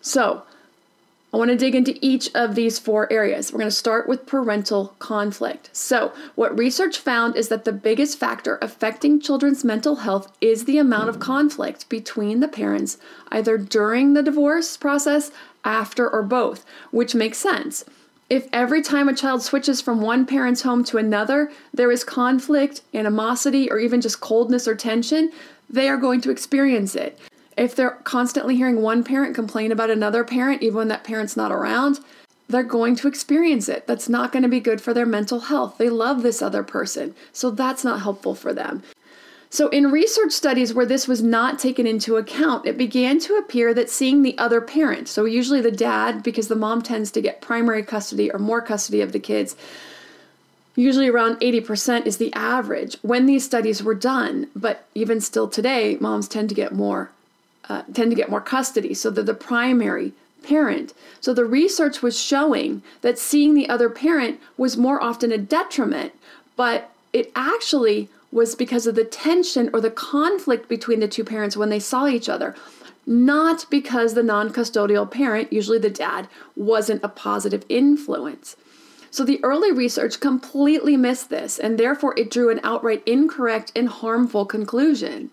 So, 0.00 0.42
I 1.32 1.36
want 1.36 1.50
to 1.50 1.56
dig 1.56 1.74
into 1.74 1.98
each 2.00 2.34
of 2.34 2.54
these 2.54 2.78
four 2.78 3.12
areas. 3.12 3.52
We're 3.52 3.58
going 3.58 3.70
to 3.70 3.76
start 3.76 4.08
with 4.08 4.24
parental 4.24 4.94
conflict. 4.98 5.68
So, 5.74 6.14
what 6.36 6.58
research 6.58 6.96
found 6.96 7.36
is 7.36 7.48
that 7.48 7.66
the 7.66 7.72
biggest 7.72 8.18
factor 8.18 8.58
affecting 8.62 9.20
children's 9.20 9.62
mental 9.62 9.96
health 9.96 10.32
is 10.40 10.64
the 10.64 10.78
amount 10.78 11.10
of 11.10 11.20
conflict 11.20 11.86
between 11.90 12.40
the 12.40 12.48
parents, 12.48 12.96
either 13.30 13.58
during 13.58 14.14
the 14.14 14.22
divorce 14.22 14.78
process, 14.78 15.30
after, 15.66 16.08
or 16.08 16.22
both, 16.22 16.64
which 16.92 17.14
makes 17.14 17.36
sense. 17.36 17.84
If 18.30 18.48
every 18.50 18.80
time 18.80 19.06
a 19.08 19.14
child 19.14 19.42
switches 19.42 19.82
from 19.82 20.00
one 20.00 20.24
parent's 20.24 20.62
home 20.62 20.82
to 20.84 20.96
another, 20.96 21.52
there 21.74 21.92
is 21.92 22.04
conflict, 22.04 22.80
animosity, 22.94 23.70
or 23.70 23.78
even 23.78 24.00
just 24.00 24.20
coldness 24.20 24.66
or 24.66 24.74
tension, 24.74 25.30
they 25.68 25.90
are 25.90 25.98
going 25.98 26.22
to 26.22 26.30
experience 26.30 26.94
it. 26.94 27.18
If 27.58 27.74
they're 27.74 27.98
constantly 28.04 28.54
hearing 28.54 28.80
one 28.80 29.02
parent 29.02 29.34
complain 29.34 29.72
about 29.72 29.90
another 29.90 30.22
parent, 30.22 30.62
even 30.62 30.76
when 30.76 30.88
that 30.88 31.02
parent's 31.02 31.36
not 31.36 31.50
around, 31.50 31.98
they're 32.48 32.62
going 32.62 32.94
to 32.96 33.08
experience 33.08 33.68
it. 33.68 33.84
That's 33.86 34.08
not 34.08 34.30
going 34.30 34.44
to 34.44 34.48
be 34.48 34.60
good 34.60 34.80
for 34.80 34.94
their 34.94 35.04
mental 35.04 35.40
health. 35.40 35.76
They 35.76 35.90
love 35.90 36.22
this 36.22 36.40
other 36.40 36.62
person, 36.62 37.16
so 37.32 37.50
that's 37.50 37.82
not 37.82 38.02
helpful 38.02 38.36
for 38.36 38.54
them. 38.54 38.84
So, 39.50 39.68
in 39.70 39.90
research 39.90 40.32
studies 40.32 40.72
where 40.72 40.86
this 40.86 41.08
was 41.08 41.20
not 41.20 41.58
taken 41.58 41.86
into 41.86 42.16
account, 42.16 42.64
it 42.64 42.78
began 42.78 43.18
to 43.20 43.34
appear 43.34 43.74
that 43.74 43.90
seeing 43.90 44.22
the 44.22 44.38
other 44.38 44.60
parent, 44.60 45.08
so 45.08 45.24
usually 45.24 45.60
the 45.60 45.72
dad, 45.72 46.22
because 46.22 46.48
the 46.48 46.54
mom 46.54 46.82
tends 46.82 47.10
to 47.10 47.22
get 47.22 47.40
primary 47.40 47.82
custody 47.82 48.30
or 48.30 48.38
more 48.38 48.60
custody 48.60 49.00
of 49.00 49.12
the 49.12 49.18
kids, 49.18 49.56
usually 50.76 51.08
around 51.08 51.40
80% 51.40 52.06
is 52.06 52.18
the 52.18 52.32
average 52.34 52.98
when 53.02 53.26
these 53.26 53.44
studies 53.44 53.82
were 53.82 53.94
done. 53.94 54.48
But 54.54 54.84
even 54.94 55.20
still 55.20 55.48
today, 55.48 55.96
moms 55.98 56.28
tend 56.28 56.50
to 56.50 56.54
get 56.54 56.72
more 56.72 57.10
uh, 57.68 57.82
tend 57.92 58.10
to 58.10 58.16
get 58.16 58.30
more 58.30 58.40
custody, 58.40 58.94
so 58.94 59.10
they're 59.10 59.24
the 59.24 59.34
primary 59.34 60.12
parent. 60.42 60.94
So 61.20 61.34
the 61.34 61.44
research 61.44 62.02
was 62.02 62.18
showing 62.18 62.82
that 63.02 63.18
seeing 63.18 63.54
the 63.54 63.68
other 63.68 63.90
parent 63.90 64.40
was 64.56 64.76
more 64.76 65.02
often 65.02 65.32
a 65.32 65.38
detriment, 65.38 66.12
but 66.56 66.90
it 67.12 67.30
actually 67.34 68.08
was 68.30 68.54
because 68.54 68.86
of 68.86 68.94
the 68.94 69.04
tension 69.04 69.70
or 69.72 69.80
the 69.80 69.90
conflict 69.90 70.68
between 70.68 71.00
the 71.00 71.08
two 71.08 71.24
parents 71.24 71.56
when 71.56 71.70
they 71.70 71.80
saw 71.80 72.06
each 72.06 72.28
other. 72.28 72.54
Not 73.06 73.64
because 73.70 74.12
the 74.12 74.22
non 74.22 74.52
custodial 74.52 75.10
parent, 75.10 75.50
usually 75.50 75.78
the 75.78 75.88
dad, 75.88 76.28
wasn't 76.54 77.02
a 77.02 77.08
positive 77.08 77.64
influence. 77.68 78.54
So 79.10 79.24
the 79.24 79.42
early 79.42 79.72
research 79.72 80.20
completely 80.20 80.96
missed 80.96 81.30
this, 81.30 81.58
and 81.58 81.78
therefore 81.78 82.18
it 82.18 82.30
drew 82.30 82.50
an 82.50 82.60
outright 82.62 83.02
incorrect 83.06 83.72
and 83.74 83.88
harmful 83.88 84.44
conclusion. 84.44 85.30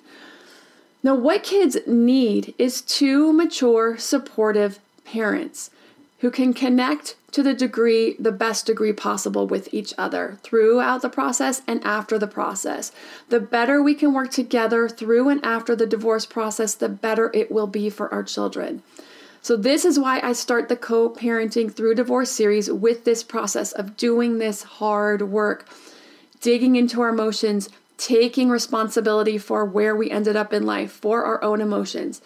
Now, 1.05 1.13
what 1.13 1.43
kids 1.43 1.77
need 1.85 2.55
is 2.57 2.81
two 2.81 3.31
mature, 3.31 3.95
supportive 3.95 4.79
parents 5.03 5.69
who 6.21 6.31
can 6.31 6.51
connect 6.51 7.15
to 7.33 7.43
the 7.43 7.53
degree, 7.53 8.15
the 8.17 8.31
best 8.31 8.65
degree 8.65 8.91
possible 8.91 9.45
with 9.45 9.71
each 9.71 9.93
other 9.99 10.39
throughout 10.41 11.03
the 11.03 11.09
process 11.09 11.61
and 11.67 11.83
after 11.83 12.17
the 12.17 12.25
process. 12.25 12.91
The 13.29 13.39
better 13.39 13.83
we 13.83 13.93
can 13.93 14.15
work 14.15 14.31
together 14.31 14.89
through 14.89 15.29
and 15.29 15.45
after 15.45 15.75
the 15.75 15.85
divorce 15.85 16.25
process, 16.25 16.73
the 16.73 16.89
better 16.89 17.29
it 17.35 17.51
will 17.51 17.67
be 17.67 17.91
for 17.91 18.11
our 18.11 18.23
children. 18.23 18.81
So, 19.43 19.55
this 19.55 19.85
is 19.85 19.99
why 19.99 20.19
I 20.23 20.33
start 20.33 20.69
the 20.69 20.75
co 20.75 21.11
parenting 21.11 21.71
through 21.71 21.93
divorce 21.93 22.31
series 22.31 22.71
with 22.71 23.03
this 23.03 23.21
process 23.21 23.73
of 23.73 23.95
doing 23.95 24.39
this 24.39 24.63
hard 24.63 25.21
work, 25.21 25.67
digging 26.41 26.75
into 26.75 26.99
our 27.01 27.09
emotions, 27.09 27.69
taking 27.97 28.49
responsibility 28.49 29.37
for 29.37 29.65
where 29.65 29.95
we 29.95 30.11
ended 30.11 30.35
up 30.35 30.53
in 30.53 30.65
life, 30.65 30.91
for 30.91 31.23
our 31.23 31.43
own 31.43 31.61
emotions, 31.61 32.21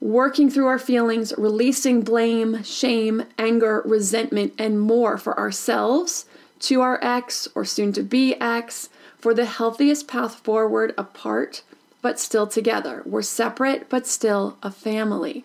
working 0.00 0.50
through 0.50 0.66
our 0.66 0.78
feelings, 0.78 1.32
releasing 1.36 2.00
blame, 2.00 2.62
shame, 2.62 3.24
anger, 3.38 3.82
resentment, 3.84 4.54
and 4.58 4.80
more 4.80 5.18
for 5.18 5.38
ourselves, 5.38 6.24
to 6.58 6.80
our 6.80 6.98
ex 7.02 7.48
or 7.54 7.64
soon 7.64 7.92
to 7.92 8.02
be 8.02 8.34
ex, 8.40 8.88
for 9.18 9.34
the 9.34 9.44
healthiest 9.44 10.08
path 10.08 10.36
forward 10.36 10.94
apart, 10.96 11.62
but 12.00 12.18
still 12.18 12.46
together. 12.46 13.02
We're 13.04 13.22
separate, 13.22 13.88
but 13.90 14.06
still 14.06 14.56
a 14.62 14.70
family. 14.70 15.44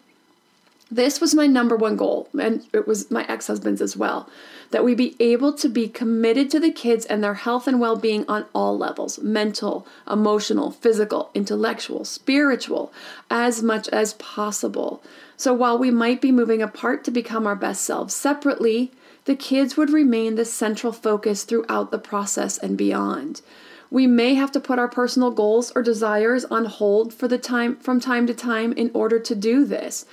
This 0.92 1.20
was 1.20 1.34
my 1.34 1.48
number 1.48 1.76
one 1.76 1.96
goal, 1.96 2.30
and 2.40 2.66
it 2.72 2.88
was 2.88 3.10
my 3.10 3.26
ex 3.28 3.48
husband's 3.48 3.82
as 3.82 3.98
well 3.98 4.30
that 4.72 4.84
we 4.84 4.96
be 4.96 5.16
able 5.20 5.54
to 5.54 5.70
be 5.70 5.88
committed 5.88 6.50
to 6.50 6.60
the 6.60 6.72
kids 6.72 7.06
and 7.06 7.24
their 7.24 7.36
health 7.36 7.68
and 7.68 7.80
well 7.80 7.96
being 7.96 8.26
on 8.28 8.46
all 8.54 8.78
levels 8.78 9.20
mental, 9.20 9.88
emotional, 10.10 10.72
physical, 10.72 11.30
intellectual, 11.34 12.04
spiritual 12.04 12.92
as 13.30 13.64
much 13.64 13.88
as 13.90 14.14
possible. 14.14 15.02
So 15.38 15.54
while 15.54 15.78
we 15.78 15.92
might 15.92 16.22
be 16.22 16.32
moving 16.32 16.62
apart 16.62 17.04
to 17.06 17.12
become 17.12 17.46
our 17.48 17.56
best 17.56 17.84
selves 17.84 18.14
separately, 18.14 18.92
the 19.26 19.36
kids 19.36 19.76
would 19.76 19.90
remain 19.90 20.36
the 20.36 20.46
central 20.46 20.94
focus 20.94 21.44
throughout 21.44 21.92
the 21.92 22.00
process 22.00 22.58
and 22.58 22.78
beyond. 22.78 23.42
We 23.90 24.08
may 24.08 24.34
have 24.34 24.52
to 24.54 24.60
put 24.60 24.80
our 24.80 24.88
personal 24.88 25.32
goals 25.32 25.72
or 25.76 25.82
desires 25.82 26.46
on 26.46 26.66
hold 26.66 27.14
for 27.14 27.28
the 27.28 27.38
time 27.38 27.78
from 27.78 28.00
time 28.00 28.28
to 28.28 28.34
time 28.34 28.74
in 28.74 28.92
order 28.94 29.20
to 29.20 29.36
do 29.36 29.66
this. 29.66 30.06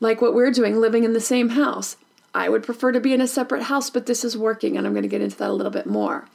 Like 0.00 0.20
what 0.20 0.34
we're 0.34 0.50
doing 0.50 0.80
living 0.80 1.04
in 1.04 1.12
the 1.12 1.20
same 1.20 1.50
house. 1.50 1.96
I 2.34 2.48
would 2.48 2.62
prefer 2.62 2.92
to 2.92 3.00
be 3.00 3.12
in 3.12 3.20
a 3.20 3.26
separate 3.26 3.64
house, 3.64 3.90
but 3.90 4.06
this 4.06 4.24
is 4.24 4.36
working, 4.36 4.76
and 4.76 4.86
I'm 4.86 4.92
going 4.92 5.02
to 5.02 5.08
get 5.08 5.20
into 5.20 5.36
that 5.38 5.50
a 5.50 5.52
little 5.52 5.72
bit 5.72 5.86
more. 5.86 6.26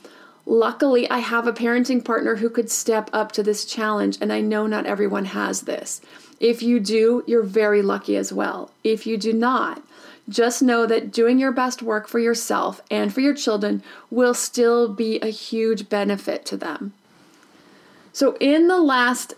Luckily, 0.45 1.10
I 1.10 1.19
have 1.19 1.48
a 1.48 1.53
parenting 1.53 2.03
partner 2.05 2.36
who 2.36 2.50
could 2.50 2.69
step 2.69 3.10
up 3.12 3.31
to 3.31 3.41
this 3.41 3.65
challenge, 3.65 4.17
and 4.22 4.31
I 4.31 4.41
know 4.41 4.67
not 4.67 4.86
everyone 4.86 5.25
has 5.25 5.62
this. 5.62 6.01
If 6.39 6.62
you 6.62 6.79
do, 6.79 7.24
you're 7.25 7.43
very 7.43 7.81
lucky 7.81 8.15
as 8.17 8.31
well. 8.31 8.72
If 8.84 9.07
you 9.07 9.17
do 9.17 9.34
not, 9.34 9.81
just 10.27 10.62
know 10.62 10.86
that 10.86 11.12
doing 11.12 11.39
your 11.39 11.51
best 11.51 11.81
work 11.81 12.07
for 12.07 12.19
yourself 12.19 12.81
and 12.91 13.13
for 13.13 13.22
your 13.22 13.34
children 13.34 13.81
will 14.12 14.34
still 14.34 14.88
be 14.88 15.19
a 15.19 15.27
huge 15.27 15.88
benefit 15.88 16.45
to 16.48 16.57
them. 16.57 16.93
So, 18.12 18.36
in 18.39 18.67
the 18.67 18.79
last 18.79 19.34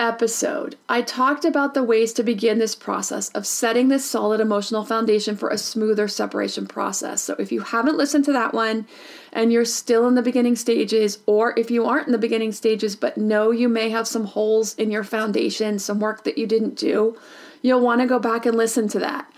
episode, 0.00 0.76
I 0.88 1.02
talked 1.02 1.44
about 1.44 1.74
the 1.74 1.84
ways 1.84 2.12
to 2.14 2.22
begin 2.22 2.58
this 2.58 2.74
process 2.74 3.28
of 3.28 3.46
setting 3.46 3.88
this 3.88 4.04
solid 4.04 4.40
emotional 4.40 4.84
foundation 4.84 5.36
for 5.36 5.50
a 5.50 5.58
smoother 5.58 6.08
separation 6.08 6.66
process. 6.66 7.22
So, 7.22 7.34
if 7.38 7.52
you 7.52 7.60
haven't 7.60 7.98
listened 7.98 8.24
to 8.24 8.32
that 8.32 8.54
one 8.54 8.86
and 9.32 9.52
you're 9.52 9.66
still 9.66 10.08
in 10.08 10.14
the 10.14 10.22
beginning 10.22 10.56
stages, 10.56 11.18
or 11.26 11.56
if 11.58 11.70
you 11.70 11.84
aren't 11.84 12.06
in 12.06 12.12
the 12.12 12.18
beginning 12.18 12.52
stages 12.52 12.96
but 12.96 13.18
know 13.18 13.50
you 13.50 13.68
may 13.68 13.90
have 13.90 14.08
some 14.08 14.24
holes 14.24 14.74
in 14.74 14.90
your 14.90 15.04
foundation, 15.04 15.78
some 15.78 16.00
work 16.00 16.24
that 16.24 16.38
you 16.38 16.46
didn't 16.46 16.76
do, 16.76 17.16
you'll 17.62 17.80
want 17.80 18.00
to 18.00 18.06
go 18.06 18.18
back 18.18 18.46
and 18.46 18.56
listen 18.56 18.88
to 18.88 18.98
that. 18.98 19.30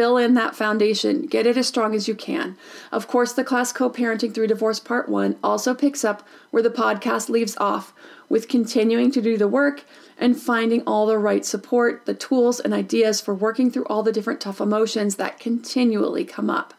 Fill 0.00 0.16
in 0.16 0.32
that 0.32 0.56
foundation, 0.56 1.26
get 1.26 1.46
it 1.46 1.58
as 1.58 1.68
strong 1.68 1.94
as 1.94 2.08
you 2.08 2.14
can. 2.14 2.56
Of 2.90 3.06
course, 3.06 3.34
the 3.34 3.44
class 3.44 3.70
Co 3.70 3.90
Parenting 3.90 4.34
Through 4.34 4.46
Divorce 4.46 4.80
Part 4.80 5.10
1 5.10 5.36
also 5.44 5.74
picks 5.74 6.06
up 6.06 6.26
where 6.50 6.62
the 6.62 6.70
podcast 6.70 7.28
leaves 7.28 7.54
off 7.58 7.92
with 8.30 8.48
continuing 8.48 9.10
to 9.10 9.20
do 9.20 9.36
the 9.36 9.46
work 9.46 9.84
and 10.16 10.40
finding 10.40 10.80
all 10.86 11.04
the 11.04 11.18
right 11.18 11.44
support, 11.44 12.06
the 12.06 12.14
tools, 12.14 12.60
and 12.60 12.72
ideas 12.72 13.20
for 13.20 13.34
working 13.34 13.70
through 13.70 13.84
all 13.88 14.02
the 14.02 14.10
different 14.10 14.40
tough 14.40 14.58
emotions 14.58 15.16
that 15.16 15.38
continually 15.38 16.24
come 16.24 16.48
up. 16.48 16.72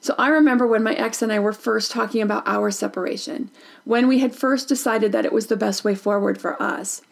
So 0.00 0.14
I 0.16 0.28
remember 0.28 0.68
when 0.68 0.84
my 0.84 0.94
ex 0.94 1.20
and 1.20 1.32
I 1.32 1.40
were 1.40 1.52
first 1.52 1.90
talking 1.90 2.22
about 2.22 2.46
our 2.46 2.70
separation, 2.70 3.50
when 3.82 4.06
we 4.06 4.20
had 4.20 4.36
first 4.36 4.68
decided 4.68 5.10
that 5.10 5.24
it 5.24 5.32
was 5.32 5.48
the 5.48 5.56
best 5.56 5.82
way 5.82 5.96
forward 5.96 6.40
for 6.40 6.62
us. 6.62 7.02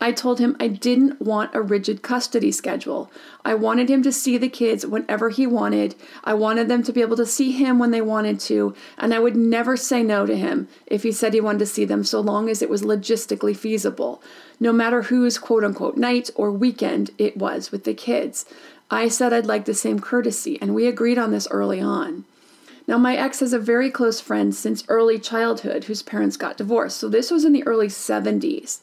I 0.00 0.12
told 0.12 0.38
him 0.38 0.56
I 0.60 0.68
didn't 0.68 1.20
want 1.20 1.54
a 1.54 1.60
rigid 1.60 2.02
custody 2.02 2.52
schedule. 2.52 3.10
I 3.44 3.54
wanted 3.54 3.90
him 3.90 4.02
to 4.04 4.12
see 4.12 4.38
the 4.38 4.48
kids 4.48 4.86
whenever 4.86 5.30
he 5.30 5.44
wanted. 5.44 5.96
I 6.22 6.34
wanted 6.34 6.68
them 6.68 6.84
to 6.84 6.92
be 6.92 7.00
able 7.00 7.16
to 7.16 7.26
see 7.26 7.50
him 7.50 7.80
when 7.80 7.90
they 7.90 8.00
wanted 8.00 8.38
to, 8.40 8.76
and 8.96 9.12
I 9.12 9.18
would 9.18 9.34
never 9.34 9.76
say 9.76 10.04
no 10.04 10.24
to 10.24 10.36
him 10.36 10.68
if 10.86 11.02
he 11.02 11.10
said 11.10 11.34
he 11.34 11.40
wanted 11.40 11.58
to 11.60 11.66
see 11.66 11.84
them 11.84 12.04
so 12.04 12.20
long 12.20 12.48
as 12.48 12.62
it 12.62 12.70
was 12.70 12.82
logistically 12.82 13.56
feasible, 13.56 14.22
no 14.60 14.72
matter 14.72 15.02
whose 15.02 15.36
quote 15.36 15.64
unquote 15.64 15.96
night 15.96 16.30
or 16.36 16.52
weekend 16.52 17.10
it 17.18 17.36
was 17.36 17.72
with 17.72 17.82
the 17.82 17.94
kids. 17.94 18.44
I 18.92 19.08
said 19.08 19.32
I'd 19.32 19.46
like 19.46 19.64
the 19.64 19.74
same 19.74 19.98
courtesy, 19.98 20.62
and 20.62 20.76
we 20.76 20.86
agreed 20.86 21.18
on 21.18 21.32
this 21.32 21.48
early 21.50 21.80
on. 21.80 22.24
Now, 22.86 22.96
my 22.96 23.16
ex 23.16 23.40
has 23.40 23.52
a 23.52 23.58
very 23.58 23.90
close 23.90 24.20
friend 24.20 24.54
since 24.54 24.84
early 24.88 25.18
childhood 25.18 25.84
whose 25.84 26.02
parents 26.02 26.38
got 26.38 26.56
divorced, 26.56 26.96
so 26.96 27.08
this 27.08 27.30
was 27.30 27.44
in 27.44 27.52
the 27.52 27.66
early 27.66 27.88
70s. 27.88 28.78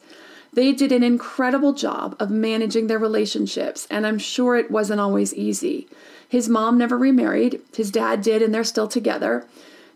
They 0.56 0.72
did 0.72 0.90
an 0.90 1.02
incredible 1.02 1.74
job 1.74 2.16
of 2.18 2.30
managing 2.30 2.86
their 2.86 2.98
relationships, 2.98 3.86
and 3.90 4.06
I'm 4.06 4.18
sure 4.18 4.56
it 4.56 4.70
wasn't 4.70 5.00
always 5.00 5.34
easy. 5.34 5.86
His 6.26 6.48
mom 6.48 6.78
never 6.78 6.96
remarried, 6.96 7.60
his 7.76 7.90
dad 7.90 8.22
did, 8.22 8.40
and 8.40 8.54
they're 8.54 8.64
still 8.64 8.88
together. 8.88 9.46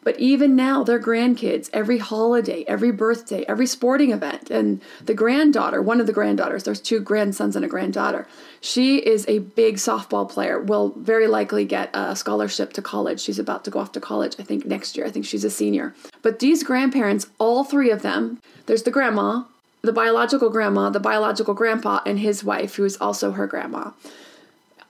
But 0.04 0.20
even 0.20 0.54
now, 0.54 0.84
their 0.84 1.00
grandkids, 1.00 1.70
every 1.72 1.96
holiday, 1.96 2.66
every 2.68 2.92
birthday, 2.92 3.42
every 3.48 3.64
sporting 3.64 4.10
event, 4.12 4.50
and 4.50 4.82
the 5.02 5.14
granddaughter, 5.14 5.80
one 5.80 5.98
of 5.98 6.06
the 6.06 6.12
granddaughters, 6.12 6.64
there's 6.64 6.80
two 6.80 7.00
grandsons 7.00 7.56
and 7.56 7.64
a 7.64 7.68
granddaughter, 7.68 8.26
she 8.60 8.98
is 8.98 9.24
a 9.28 9.38
big 9.38 9.76
softball 9.76 10.28
player, 10.28 10.60
will 10.60 10.90
very 10.90 11.26
likely 11.26 11.64
get 11.64 11.88
a 11.94 12.14
scholarship 12.14 12.74
to 12.74 12.82
college. 12.82 13.20
She's 13.20 13.38
about 13.38 13.64
to 13.64 13.70
go 13.70 13.78
off 13.78 13.92
to 13.92 14.00
college, 14.00 14.36
I 14.38 14.42
think, 14.42 14.66
next 14.66 14.94
year. 14.94 15.06
I 15.06 15.10
think 15.10 15.24
she's 15.24 15.44
a 15.44 15.50
senior. 15.50 15.94
But 16.20 16.38
these 16.38 16.62
grandparents, 16.62 17.28
all 17.38 17.64
three 17.64 17.90
of 17.90 18.02
them, 18.02 18.42
there's 18.66 18.82
the 18.82 18.90
grandma, 18.90 19.44
the 19.82 19.92
biological 19.92 20.50
grandma, 20.50 20.90
the 20.90 21.00
biological 21.00 21.54
grandpa, 21.54 22.00
and 22.04 22.18
his 22.18 22.44
wife, 22.44 22.74
who 22.74 22.84
is 22.84 22.96
also 22.98 23.32
her 23.32 23.46
grandma. 23.46 23.90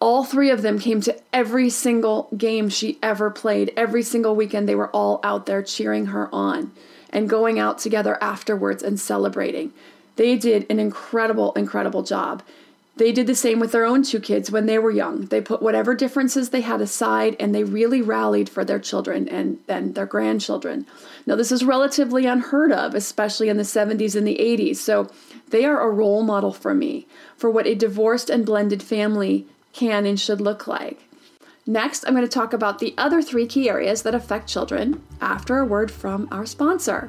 All 0.00 0.24
three 0.24 0.50
of 0.50 0.62
them 0.62 0.78
came 0.78 1.00
to 1.02 1.16
every 1.32 1.68
single 1.68 2.28
game 2.36 2.68
she 2.70 2.98
ever 3.02 3.30
played. 3.30 3.72
Every 3.76 4.02
single 4.02 4.34
weekend, 4.34 4.68
they 4.68 4.74
were 4.74 4.90
all 4.90 5.20
out 5.22 5.46
there 5.46 5.62
cheering 5.62 6.06
her 6.06 6.34
on 6.34 6.72
and 7.10 7.28
going 7.28 7.58
out 7.58 7.78
together 7.78 8.16
afterwards 8.22 8.82
and 8.82 8.98
celebrating. 8.98 9.72
They 10.16 10.36
did 10.36 10.66
an 10.70 10.80
incredible, 10.80 11.52
incredible 11.52 12.02
job. 12.02 12.42
They 13.00 13.12
did 13.12 13.26
the 13.26 13.34
same 13.34 13.60
with 13.60 13.72
their 13.72 13.86
own 13.86 14.02
two 14.02 14.20
kids 14.20 14.50
when 14.50 14.66
they 14.66 14.78
were 14.78 14.90
young. 14.90 15.24
They 15.24 15.40
put 15.40 15.62
whatever 15.62 15.94
differences 15.94 16.50
they 16.50 16.60
had 16.60 16.82
aside 16.82 17.34
and 17.40 17.54
they 17.54 17.64
really 17.64 18.02
rallied 18.02 18.50
for 18.50 18.62
their 18.62 18.78
children 18.78 19.26
and 19.26 19.58
then 19.68 19.94
their 19.94 20.04
grandchildren. 20.04 20.84
Now, 21.24 21.34
this 21.34 21.50
is 21.50 21.64
relatively 21.64 22.26
unheard 22.26 22.72
of, 22.72 22.94
especially 22.94 23.48
in 23.48 23.56
the 23.56 23.62
70s 23.62 24.14
and 24.14 24.26
the 24.26 24.36
80s. 24.36 24.76
So, 24.76 25.08
they 25.48 25.64
are 25.64 25.80
a 25.80 25.88
role 25.88 26.22
model 26.22 26.52
for 26.52 26.74
me 26.74 27.06
for 27.38 27.50
what 27.50 27.66
a 27.66 27.74
divorced 27.74 28.28
and 28.28 28.44
blended 28.44 28.82
family 28.82 29.46
can 29.72 30.04
and 30.04 30.20
should 30.20 30.42
look 30.42 30.66
like. 30.66 31.00
Next, 31.66 32.04
I'm 32.04 32.12
going 32.12 32.26
to 32.26 32.28
talk 32.28 32.52
about 32.52 32.80
the 32.80 32.92
other 32.98 33.22
three 33.22 33.46
key 33.46 33.70
areas 33.70 34.02
that 34.02 34.14
affect 34.14 34.46
children 34.46 35.02
after 35.22 35.56
a 35.56 35.64
word 35.64 35.90
from 35.90 36.28
our 36.30 36.44
sponsor. 36.44 37.08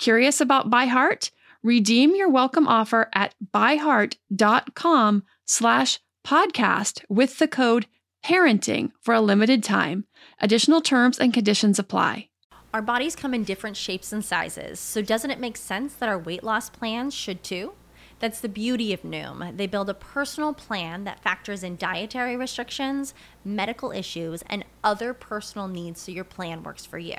Curious 0.00 0.40
about 0.40 0.70
ByHeart? 0.70 1.30
Redeem 1.62 2.14
your 2.14 2.30
welcome 2.30 2.66
offer 2.66 3.10
at 3.14 3.34
byheart.com 3.54 5.24
slash 5.44 5.98
podcast 6.26 7.04
with 7.10 7.36
the 7.36 7.46
code 7.46 7.86
parenting 8.24 8.92
for 9.02 9.12
a 9.12 9.20
limited 9.20 9.62
time. 9.62 10.06
Additional 10.40 10.80
terms 10.80 11.18
and 11.18 11.34
conditions 11.34 11.78
apply. 11.78 12.30
Our 12.72 12.80
bodies 12.80 13.14
come 13.14 13.34
in 13.34 13.44
different 13.44 13.76
shapes 13.76 14.10
and 14.10 14.24
sizes, 14.24 14.80
so 14.80 15.02
doesn't 15.02 15.32
it 15.32 15.38
make 15.38 15.58
sense 15.58 15.92
that 15.96 16.08
our 16.08 16.18
weight 16.18 16.42
loss 16.42 16.70
plans 16.70 17.12
should 17.12 17.42
too? 17.44 17.74
That's 18.20 18.40
the 18.40 18.48
beauty 18.48 18.94
of 18.94 19.02
Noom. 19.02 19.54
They 19.58 19.66
build 19.66 19.90
a 19.90 19.94
personal 19.94 20.54
plan 20.54 21.04
that 21.04 21.22
factors 21.22 21.62
in 21.62 21.76
dietary 21.76 22.38
restrictions, 22.38 23.12
medical 23.44 23.92
issues, 23.92 24.42
and 24.46 24.64
other 24.82 25.12
personal 25.12 25.68
needs 25.68 26.00
so 26.00 26.10
your 26.10 26.24
plan 26.24 26.62
works 26.62 26.86
for 26.86 26.98
you. 26.98 27.18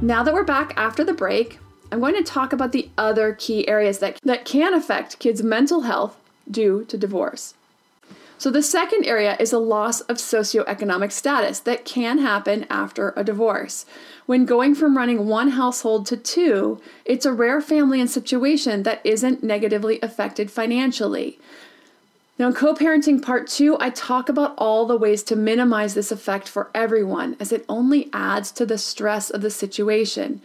Now 0.00 0.22
that 0.22 0.32
we're 0.32 0.44
back 0.44 0.74
after 0.76 1.02
the 1.02 1.12
break, 1.12 1.58
I'm 1.90 1.98
going 1.98 2.14
to 2.14 2.22
talk 2.22 2.52
about 2.52 2.70
the 2.70 2.88
other 2.96 3.32
key 3.32 3.66
areas 3.66 3.98
that, 3.98 4.20
that 4.22 4.44
can 4.44 4.72
affect 4.72 5.18
kids' 5.18 5.42
mental 5.42 5.80
health 5.80 6.16
due 6.48 6.84
to 6.84 6.96
divorce. 6.96 7.54
So, 8.40 8.52
the 8.52 8.62
second 8.62 9.04
area 9.06 9.36
is 9.40 9.52
a 9.52 9.58
loss 9.58 10.00
of 10.02 10.18
socioeconomic 10.18 11.10
status 11.10 11.58
that 11.60 11.84
can 11.84 12.18
happen 12.18 12.64
after 12.70 13.12
a 13.16 13.24
divorce. 13.24 13.84
When 14.26 14.44
going 14.44 14.76
from 14.76 14.96
running 14.96 15.26
one 15.26 15.48
household 15.48 16.06
to 16.06 16.16
two, 16.16 16.80
it's 17.04 17.26
a 17.26 17.32
rare 17.32 17.60
family 17.60 18.00
and 18.00 18.08
situation 18.08 18.84
that 18.84 19.00
isn't 19.02 19.42
negatively 19.42 19.98
affected 20.00 20.48
financially. 20.48 21.40
Now, 22.38 22.46
in 22.46 22.54
co 22.54 22.72
parenting 22.72 23.20
part 23.20 23.48
two, 23.48 23.76
I 23.80 23.90
talk 23.90 24.28
about 24.28 24.54
all 24.56 24.86
the 24.86 24.96
ways 24.96 25.24
to 25.24 25.36
minimize 25.36 25.94
this 25.94 26.12
effect 26.12 26.48
for 26.48 26.70
everyone, 26.72 27.36
as 27.40 27.50
it 27.50 27.64
only 27.68 28.08
adds 28.12 28.52
to 28.52 28.64
the 28.64 28.78
stress 28.78 29.28
of 29.28 29.40
the 29.40 29.50
situation. 29.50 30.40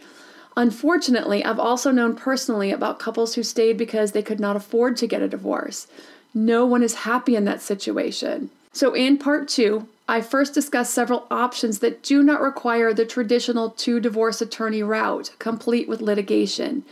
Unfortunately, 0.56 1.44
I've 1.44 1.60
also 1.60 1.92
known 1.92 2.16
personally 2.16 2.72
about 2.72 2.98
couples 2.98 3.34
who 3.34 3.44
stayed 3.44 3.76
because 3.76 4.10
they 4.10 4.22
could 4.22 4.40
not 4.40 4.56
afford 4.56 4.96
to 4.98 5.06
get 5.06 5.22
a 5.22 5.28
divorce. 5.28 5.86
No 6.32 6.66
one 6.66 6.82
is 6.82 6.94
happy 6.94 7.36
in 7.36 7.44
that 7.44 7.62
situation. 7.62 8.50
So, 8.72 8.92
in 8.92 9.16
part 9.16 9.46
two, 9.46 9.86
I 10.08 10.20
first 10.20 10.52
discuss 10.52 10.90
several 10.90 11.26
options 11.30 11.78
that 11.78 12.02
do 12.02 12.24
not 12.24 12.40
require 12.40 12.92
the 12.92 13.06
traditional 13.06 13.70
two 13.70 14.00
divorce 14.00 14.42
attorney 14.42 14.82
route, 14.82 15.30
complete 15.38 15.88
with 15.88 16.02
litigation. 16.02 16.84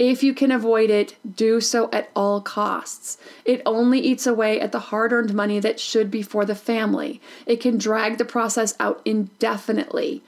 If 0.00 0.22
you 0.22 0.32
can 0.32 0.50
avoid 0.50 0.88
it, 0.88 1.16
do 1.36 1.60
so 1.60 1.90
at 1.92 2.08
all 2.16 2.40
costs. 2.40 3.18
It 3.44 3.60
only 3.66 4.00
eats 4.00 4.26
away 4.26 4.58
at 4.58 4.72
the 4.72 4.78
hard 4.78 5.12
earned 5.12 5.34
money 5.34 5.60
that 5.60 5.78
should 5.78 6.10
be 6.10 6.22
for 6.22 6.46
the 6.46 6.54
family. 6.54 7.20
It 7.44 7.60
can 7.60 7.76
drag 7.76 8.16
the 8.16 8.24
process 8.24 8.74
out 8.80 9.02
indefinitely. 9.04 10.22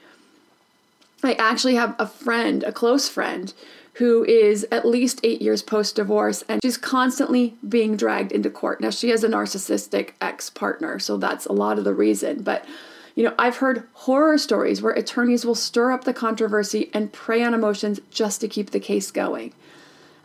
I 1.23 1.33
actually 1.33 1.73
have 1.73 1.95
a 1.97 2.05
friend, 2.05 2.61
a 2.61 2.71
close 2.71 3.09
friend, 3.09 3.51
who 3.93 4.23
is 4.25 4.67
at 4.71 4.85
least 4.85 5.19
eight 5.23 5.41
years 5.41 5.63
post 5.63 5.95
divorce 5.95 6.43
and 6.47 6.61
she's 6.63 6.77
constantly 6.77 7.55
being 7.67 7.97
dragged 7.97 8.31
into 8.31 8.51
court. 8.51 8.79
Now, 8.79 8.91
she 8.91 9.09
has 9.09 9.23
a 9.23 9.27
narcissistic 9.27 10.11
ex 10.21 10.51
partner, 10.51 10.99
so 10.99 11.17
that's 11.17 11.47
a 11.47 11.51
lot 11.51 11.79
of 11.79 11.83
the 11.83 11.95
reason. 11.95 12.43
But, 12.43 12.63
you 13.15 13.23
know, 13.23 13.33
I've 13.37 13.57
heard 13.57 13.87
horror 13.93 14.37
stories 14.37 14.81
where 14.81 14.93
attorneys 14.93 15.45
will 15.45 15.55
stir 15.55 15.91
up 15.91 16.03
the 16.03 16.13
controversy 16.13 16.89
and 16.93 17.13
prey 17.13 17.43
on 17.43 17.53
emotions 17.53 17.99
just 18.09 18.41
to 18.41 18.47
keep 18.47 18.71
the 18.71 18.79
case 18.79 19.11
going. 19.11 19.53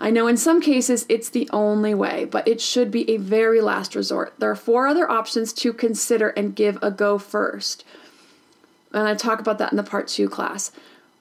I 0.00 0.10
know 0.10 0.26
in 0.26 0.36
some 0.36 0.60
cases 0.60 1.04
it's 1.08 1.28
the 1.28 1.48
only 1.52 1.92
way, 1.92 2.24
but 2.24 2.46
it 2.46 2.60
should 2.60 2.90
be 2.90 3.08
a 3.10 3.16
very 3.16 3.60
last 3.60 3.94
resort. 3.94 4.32
There 4.38 4.50
are 4.50 4.56
four 4.56 4.86
other 4.86 5.10
options 5.10 5.52
to 5.54 5.72
consider 5.72 6.28
and 6.30 6.54
give 6.54 6.78
a 6.82 6.90
go 6.90 7.18
first. 7.18 7.84
And 8.92 9.06
I 9.06 9.14
talk 9.14 9.40
about 9.40 9.58
that 9.58 9.72
in 9.72 9.76
the 9.76 9.82
part 9.82 10.08
two 10.08 10.28
class. 10.28 10.70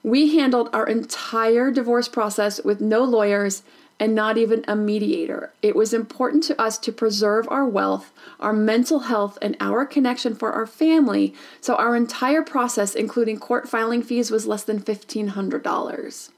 We 0.02 0.36
handled 0.36 0.70
our 0.72 0.86
entire 0.86 1.70
divorce 1.70 2.08
process 2.08 2.62
with 2.62 2.80
no 2.80 3.02
lawyers 3.02 3.62
and 4.00 4.14
not 4.14 4.38
even 4.38 4.64
a 4.68 4.76
mediator. 4.76 5.52
It 5.60 5.74
was 5.74 5.92
important 5.92 6.44
to 6.44 6.60
us 6.60 6.78
to 6.78 6.92
preserve 6.92 7.48
our 7.50 7.66
wealth, 7.66 8.12
our 8.38 8.52
mental 8.52 9.00
health, 9.00 9.38
and 9.42 9.56
our 9.60 9.84
connection 9.84 10.34
for 10.34 10.52
our 10.52 10.66
family, 10.66 11.34
so 11.60 11.74
our 11.74 11.96
entire 11.96 12.42
process, 12.42 12.94
including 12.94 13.38
court 13.38 13.68
filing 13.68 14.02
fees, 14.02 14.30
was 14.30 14.46
less 14.46 14.62
than 14.62 14.80
$1,500. 14.80 16.30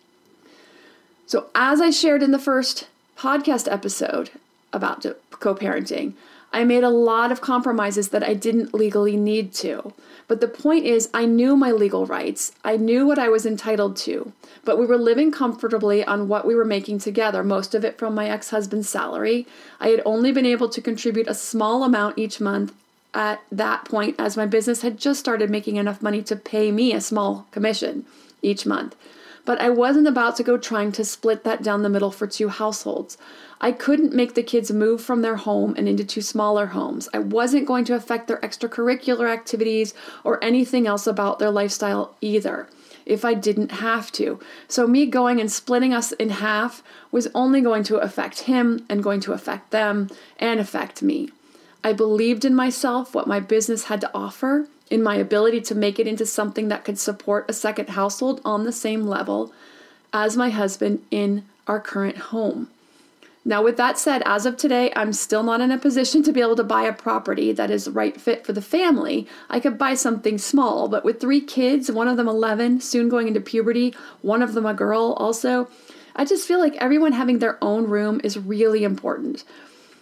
So, 1.27 1.46
as 1.55 1.81
I 1.81 1.90
shared 1.90 2.23
in 2.23 2.33
the 2.33 2.38
first 2.38 2.88
podcast 3.16 3.70
episode 3.70 4.31
about 4.73 5.05
co 5.31 5.55
parenting, 5.55 6.14
I 6.52 6.64
made 6.64 6.82
a 6.82 6.90
lot 6.90 7.30
of 7.30 7.40
compromises 7.40 8.08
that 8.08 8.24
I 8.24 8.34
didn't 8.34 8.74
legally 8.74 9.16
need 9.16 9.52
to. 9.54 9.92
But 10.26 10.40
the 10.40 10.48
point 10.48 10.84
is, 10.84 11.10
I 11.12 11.24
knew 11.24 11.56
my 11.56 11.72
legal 11.72 12.06
rights. 12.06 12.52
I 12.64 12.76
knew 12.76 13.06
what 13.06 13.18
I 13.18 13.28
was 13.28 13.46
entitled 13.46 13.96
to. 13.98 14.32
But 14.64 14.78
we 14.78 14.86
were 14.86 14.98
living 14.98 15.32
comfortably 15.32 16.04
on 16.04 16.28
what 16.28 16.46
we 16.46 16.54
were 16.54 16.64
making 16.64 16.98
together, 17.00 17.42
most 17.42 17.74
of 17.74 17.84
it 17.84 17.98
from 17.98 18.14
my 18.14 18.28
ex 18.28 18.50
husband's 18.50 18.88
salary. 18.88 19.46
I 19.80 19.88
had 19.88 20.02
only 20.04 20.32
been 20.32 20.46
able 20.46 20.68
to 20.68 20.80
contribute 20.80 21.28
a 21.28 21.34
small 21.34 21.82
amount 21.82 22.18
each 22.18 22.40
month 22.40 22.72
at 23.12 23.40
that 23.50 23.84
point, 23.84 24.16
as 24.18 24.36
my 24.36 24.46
business 24.46 24.82
had 24.82 24.98
just 24.98 25.18
started 25.18 25.50
making 25.50 25.76
enough 25.76 26.00
money 26.00 26.22
to 26.22 26.36
pay 26.36 26.70
me 26.70 26.92
a 26.92 27.00
small 27.00 27.46
commission 27.50 28.04
each 28.42 28.64
month. 28.64 28.94
But 29.50 29.60
I 29.60 29.68
wasn't 29.68 30.06
about 30.06 30.36
to 30.36 30.44
go 30.44 30.56
trying 30.56 30.92
to 30.92 31.04
split 31.04 31.42
that 31.42 31.60
down 31.60 31.82
the 31.82 31.88
middle 31.88 32.12
for 32.12 32.28
two 32.28 32.50
households. 32.50 33.18
I 33.60 33.72
couldn't 33.72 34.14
make 34.14 34.34
the 34.34 34.44
kids 34.44 34.70
move 34.70 35.02
from 35.02 35.22
their 35.22 35.34
home 35.34 35.74
and 35.76 35.88
into 35.88 36.04
two 36.04 36.20
smaller 36.20 36.66
homes. 36.66 37.08
I 37.12 37.18
wasn't 37.18 37.66
going 37.66 37.84
to 37.86 37.96
affect 37.96 38.28
their 38.28 38.36
extracurricular 38.42 39.28
activities 39.28 39.92
or 40.22 40.38
anything 40.40 40.86
else 40.86 41.04
about 41.04 41.40
their 41.40 41.50
lifestyle 41.50 42.14
either 42.20 42.68
if 43.04 43.24
I 43.24 43.34
didn't 43.34 43.72
have 43.72 44.12
to. 44.12 44.38
So, 44.68 44.86
me 44.86 45.04
going 45.04 45.40
and 45.40 45.50
splitting 45.50 45.92
us 45.92 46.12
in 46.12 46.30
half 46.30 46.84
was 47.10 47.26
only 47.34 47.60
going 47.60 47.82
to 47.82 47.96
affect 47.96 48.42
him 48.42 48.86
and 48.88 49.02
going 49.02 49.18
to 49.22 49.32
affect 49.32 49.72
them 49.72 50.10
and 50.38 50.60
affect 50.60 51.02
me. 51.02 51.28
I 51.82 51.92
believed 51.92 52.44
in 52.44 52.54
myself, 52.54 53.16
what 53.16 53.26
my 53.26 53.40
business 53.40 53.86
had 53.86 54.00
to 54.02 54.10
offer, 54.14 54.68
in 54.90 55.03
my 55.03 55.14
ability 55.14 55.61
to 55.62 55.74
make 55.74 55.98
it 55.98 56.07
into 56.07 56.26
something 56.26 56.68
that 56.68 56.85
could 56.85 56.98
support 56.98 57.48
a 57.48 57.53
second 57.55 57.90
household 57.90 58.40
on 58.44 58.64
the 58.64 58.72
same 58.72 59.07
level 59.07 59.53
as 60.12 60.37
my 60.37 60.50
husband 60.50 61.03
in 61.11 61.44
our 61.66 61.81
current 61.81 62.18
home. 62.18 62.68
Now, 63.42 63.62
with 63.62 63.79
that 63.79 63.98
said, 63.98 64.22
as 64.26 64.44
of 64.44 64.59
today, 64.59 64.92
I'm 64.94 65.14
still 65.14 65.42
not 65.42 65.62
in 65.62 65.70
a 65.70 65.79
position 65.79 66.22
to 66.24 66.33
be 66.33 66.42
able 66.42 66.57
to 66.57 66.64
buy 66.64 66.83
a 66.83 66.92
property 66.92 67.53
that 67.53 67.70
is 67.70 67.88
right 67.88 68.20
fit 68.20 68.44
for 68.44 68.53
the 68.53 68.61
family. 68.61 69.26
I 69.48 69.61
could 69.61 69.79
buy 69.79 69.94
something 69.94 70.37
small, 70.37 70.88
but 70.88 71.05
with 71.05 71.20
three 71.20 71.40
kids, 71.40 71.90
one 71.90 72.07
of 72.07 72.18
them 72.18 72.29
11, 72.29 72.83
soon 72.83 73.09
going 73.09 73.29
into 73.29 73.40
puberty, 73.40 73.94
one 74.20 74.42
of 74.42 74.53
them 74.53 74.66
a 74.66 74.74
girl 74.74 75.14
also, 75.16 75.68
I 76.14 76.26
just 76.26 76.46
feel 76.46 76.59
like 76.59 76.76
everyone 76.76 77.12
having 77.12 77.38
their 77.38 77.57
own 77.62 77.85
room 77.85 78.20
is 78.22 78.38
really 78.38 78.85
important. 78.85 79.44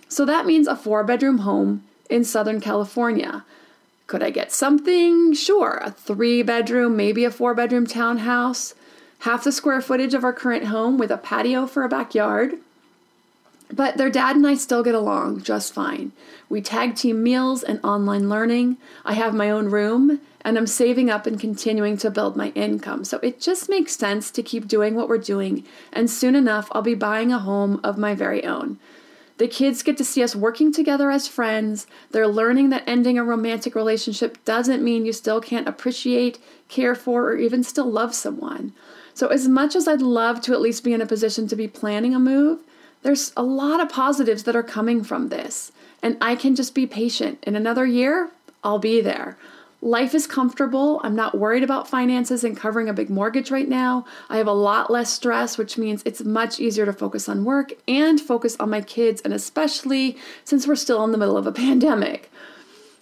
So 0.09 0.25
that 0.25 0.47
means 0.47 0.67
a 0.67 0.75
four 0.75 1.05
bedroom 1.05 1.39
home 1.39 1.85
in 2.11 2.25
Southern 2.25 2.61
California. 2.61 3.45
Could 4.09 4.23
I 4.23 4.31
get 4.31 4.51
something? 4.51 5.35
Sure, 5.35 5.81
a 5.85 5.91
three 5.91 6.43
bedroom, 6.43 6.97
maybe 6.97 7.25
a 7.25 7.31
four 7.31 7.55
bedroom 7.55 7.87
townhouse, 7.87 8.75
half 9.21 9.45
the 9.45 9.53
square 9.53 9.83
footage 9.83 10.15
of 10.15 10.25
our 10.25 10.33
current 10.33 10.65
home 10.65 10.97
with 10.97 11.11
a 11.11 11.19
patio 11.19 11.67
for 11.67 11.83
a 11.83 11.91
backyard. 11.91 12.55
But 13.71 13.99
their 13.99 14.09
dad 14.09 14.35
and 14.35 14.47
I 14.47 14.55
still 14.55 14.83
get 14.83 14.95
along 14.95 15.43
just 15.43 15.75
fine. 15.75 16.13
We 16.49 16.63
tag 16.63 16.97
team 16.97 17.23
meals 17.23 17.63
and 17.63 17.85
online 17.85 18.31
learning. 18.31 18.79
I 19.05 19.13
have 19.13 19.35
my 19.35 19.51
own 19.51 19.69
room 19.69 20.23
and 20.41 20.57
I'm 20.57 20.67
saving 20.67 21.11
up 21.11 21.27
and 21.27 21.39
continuing 21.39 21.99
to 21.99 22.11
build 22.11 22.35
my 22.35 22.49
income. 22.55 23.05
So 23.05 23.19
it 23.19 23.43
just 23.43 23.69
makes 23.69 23.95
sense 23.95 24.31
to 24.31 24.43
keep 24.43 24.67
doing 24.67 24.95
what 24.95 25.11
we're 25.11 25.19
doing, 25.19 25.65
and 25.93 26.11
soon 26.11 26.35
enough, 26.35 26.69
I'll 26.73 26.81
be 26.81 26.95
buying 26.95 27.31
a 27.31 27.41
home 27.41 27.79
of 27.85 27.99
my 27.99 28.15
very 28.15 28.43
own. 28.45 28.79
The 29.39 29.49
kids 29.49 29.85
get 29.85 29.97
to 29.99 30.05
see 30.05 30.23
us 30.23 30.35
working 30.37 30.73
together 30.73 31.11
as 31.11 31.29
friends. 31.29 31.87
They're 32.11 32.29
learning 32.29 32.71
that 32.71 32.83
ending 32.87 33.19
a 33.19 33.25
romantic 33.25 33.75
relationship 33.77 34.45
doesn't 34.45 34.83
mean 34.83 35.07
you 35.07 35.13
still 35.13 35.41
can't 35.41 35.69
appreciate, 35.69 36.39
care 36.69 36.97
for, 36.97 37.29
or 37.29 37.37
even 37.37 37.63
still 37.63 37.91
love 37.91 38.15
someone. 38.15 38.73
So, 39.15 39.29
as 39.29 39.49
much 39.49 39.77
as 39.77 39.87
I'd 39.87 40.03
love 40.03 40.41
to 40.43 40.53
at 40.53 40.61
least 40.61 40.85
be 40.85 40.93
in 40.93 41.01
a 41.01 41.07
position 41.07 41.47
to 41.49 41.57
be 41.57 41.69
planning 41.69 42.15
a 42.15 42.21
move, 42.21 42.61
there's 43.03 43.33
a 43.37 43.43
lot 43.43 43.81
of 43.81 43.89
positives 43.89 44.43
that 44.43 44.57
are 44.57 44.63
coming 44.63 45.05
from 45.05 45.29
this. 45.29 45.71
And 46.03 46.17
I 46.21 46.35
can 46.35 46.57
just 46.57 46.75
be 46.75 46.87
patient. 46.87 47.43
In 47.45 47.55
another 47.55 47.87
year, 47.87 48.31
I'll 48.65 48.79
be 48.79 49.01
there. 49.01 49.37
Life 49.81 50.13
is 50.13 50.27
comfortable. 50.27 51.01
I'm 51.05 51.15
not 51.15 51.39
worried 51.39 51.63
about 51.63 51.89
finances 51.89 52.43
and 52.43 52.57
covering 52.57 52.89
a 52.89 52.93
big 52.93 53.09
mortgage 53.09 53.53
right 53.53 53.69
now. 53.69 54.05
I 54.29 54.39
have 54.39 54.49
a 54.49 54.53
lot 54.53 54.91
less 54.91 55.13
stress, 55.13 55.57
which 55.57 55.79
means 55.79 56.03
it's 56.05 56.25
much 56.25 56.59
easier 56.59 56.85
to 56.85 56.93
focus 56.93 57.29
on 57.29 57.45
work 57.45 57.73
and 57.87 58.21
focus 58.21 58.57
on 58.59 58.71
my 58.71 58.81
kids, 58.81 59.21
and 59.21 59.33
especially 59.33 60.17
since 60.43 60.67
we're 60.67 60.75
still 60.75 61.05
in 61.05 61.13
the 61.13 61.19
middle 61.19 61.37
of 61.37 61.47
a 61.47 61.53
pandemic. 61.65 62.29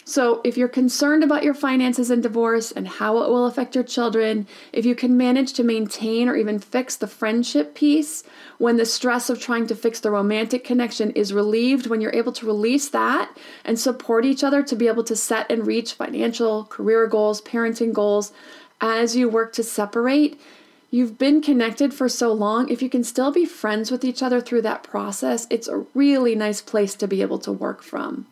So, 0.09 0.39
if 0.45 0.55
you're 0.55 0.69
concerned 0.69 1.21
about 1.21 1.43
your 1.43 1.53
finances 1.53 2.09
and 2.09 2.23
divorce 2.23 2.71
and 2.71 2.87
how 2.87 3.17
it 3.17 3.29
will 3.29 3.45
affect 3.45 3.75
your 3.75 3.83
children, 3.83 4.47
if 4.71 4.85
you 4.85 4.95
can 4.95 5.17
manage 5.17 5.51
to 5.53 5.65
maintain 5.65 6.29
or 6.29 6.37
even 6.37 6.59
fix 6.59 6.95
the 6.95 7.07
friendship 7.07 7.75
piece 7.75 8.23
when 8.57 8.77
the 8.77 8.85
stress 8.85 9.29
of 9.29 9.41
trying 9.41 9.67
to 9.67 9.75
fix 9.75 9.99
the 9.99 10.09
romantic 10.09 10.63
connection 10.63 11.11
is 11.11 11.33
relieved, 11.33 11.87
when 11.87 11.99
you're 11.99 12.15
able 12.15 12.31
to 12.31 12.45
release 12.45 12.87
that 12.87 13.37
and 13.65 13.77
support 13.77 14.23
each 14.23 14.45
other 14.45 14.63
to 14.63 14.77
be 14.77 14.87
able 14.87 15.03
to 15.03 15.13
set 15.13 15.51
and 15.51 15.67
reach 15.67 15.91
financial, 15.91 16.63
career 16.63 17.05
goals, 17.05 17.41
parenting 17.41 17.91
goals 17.91 18.31
as 18.79 19.17
you 19.17 19.27
work 19.27 19.51
to 19.51 19.61
separate, 19.61 20.39
you've 20.89 21.17
been 21.17 21.41
connected 21.41 21.93
for 21.93 22.07
so 22.07 22.31
long. 22.31 22.69
If 22.69 22.81
you 22.81 22.89
can 22.89 23.03
still 23.03 23.33
be 23.33 23.45
friends 23.45 23.91
with 23.91 24.05
each 24.05 24.23
other 24.23 24.39
through 24.39 24.61
that 24.61 24.83
process, 24.83 25.47
it's 25.49 25.67
a 25.67 25.85
really 25.93 26.33
nice 26.33 26.61
place 26.61 26.95
to 26.95 27.09
be 27.09 27.21
able 27.21 27.39
to 27.39 27.51
work 27.51 27.83
from. 27.83 28.25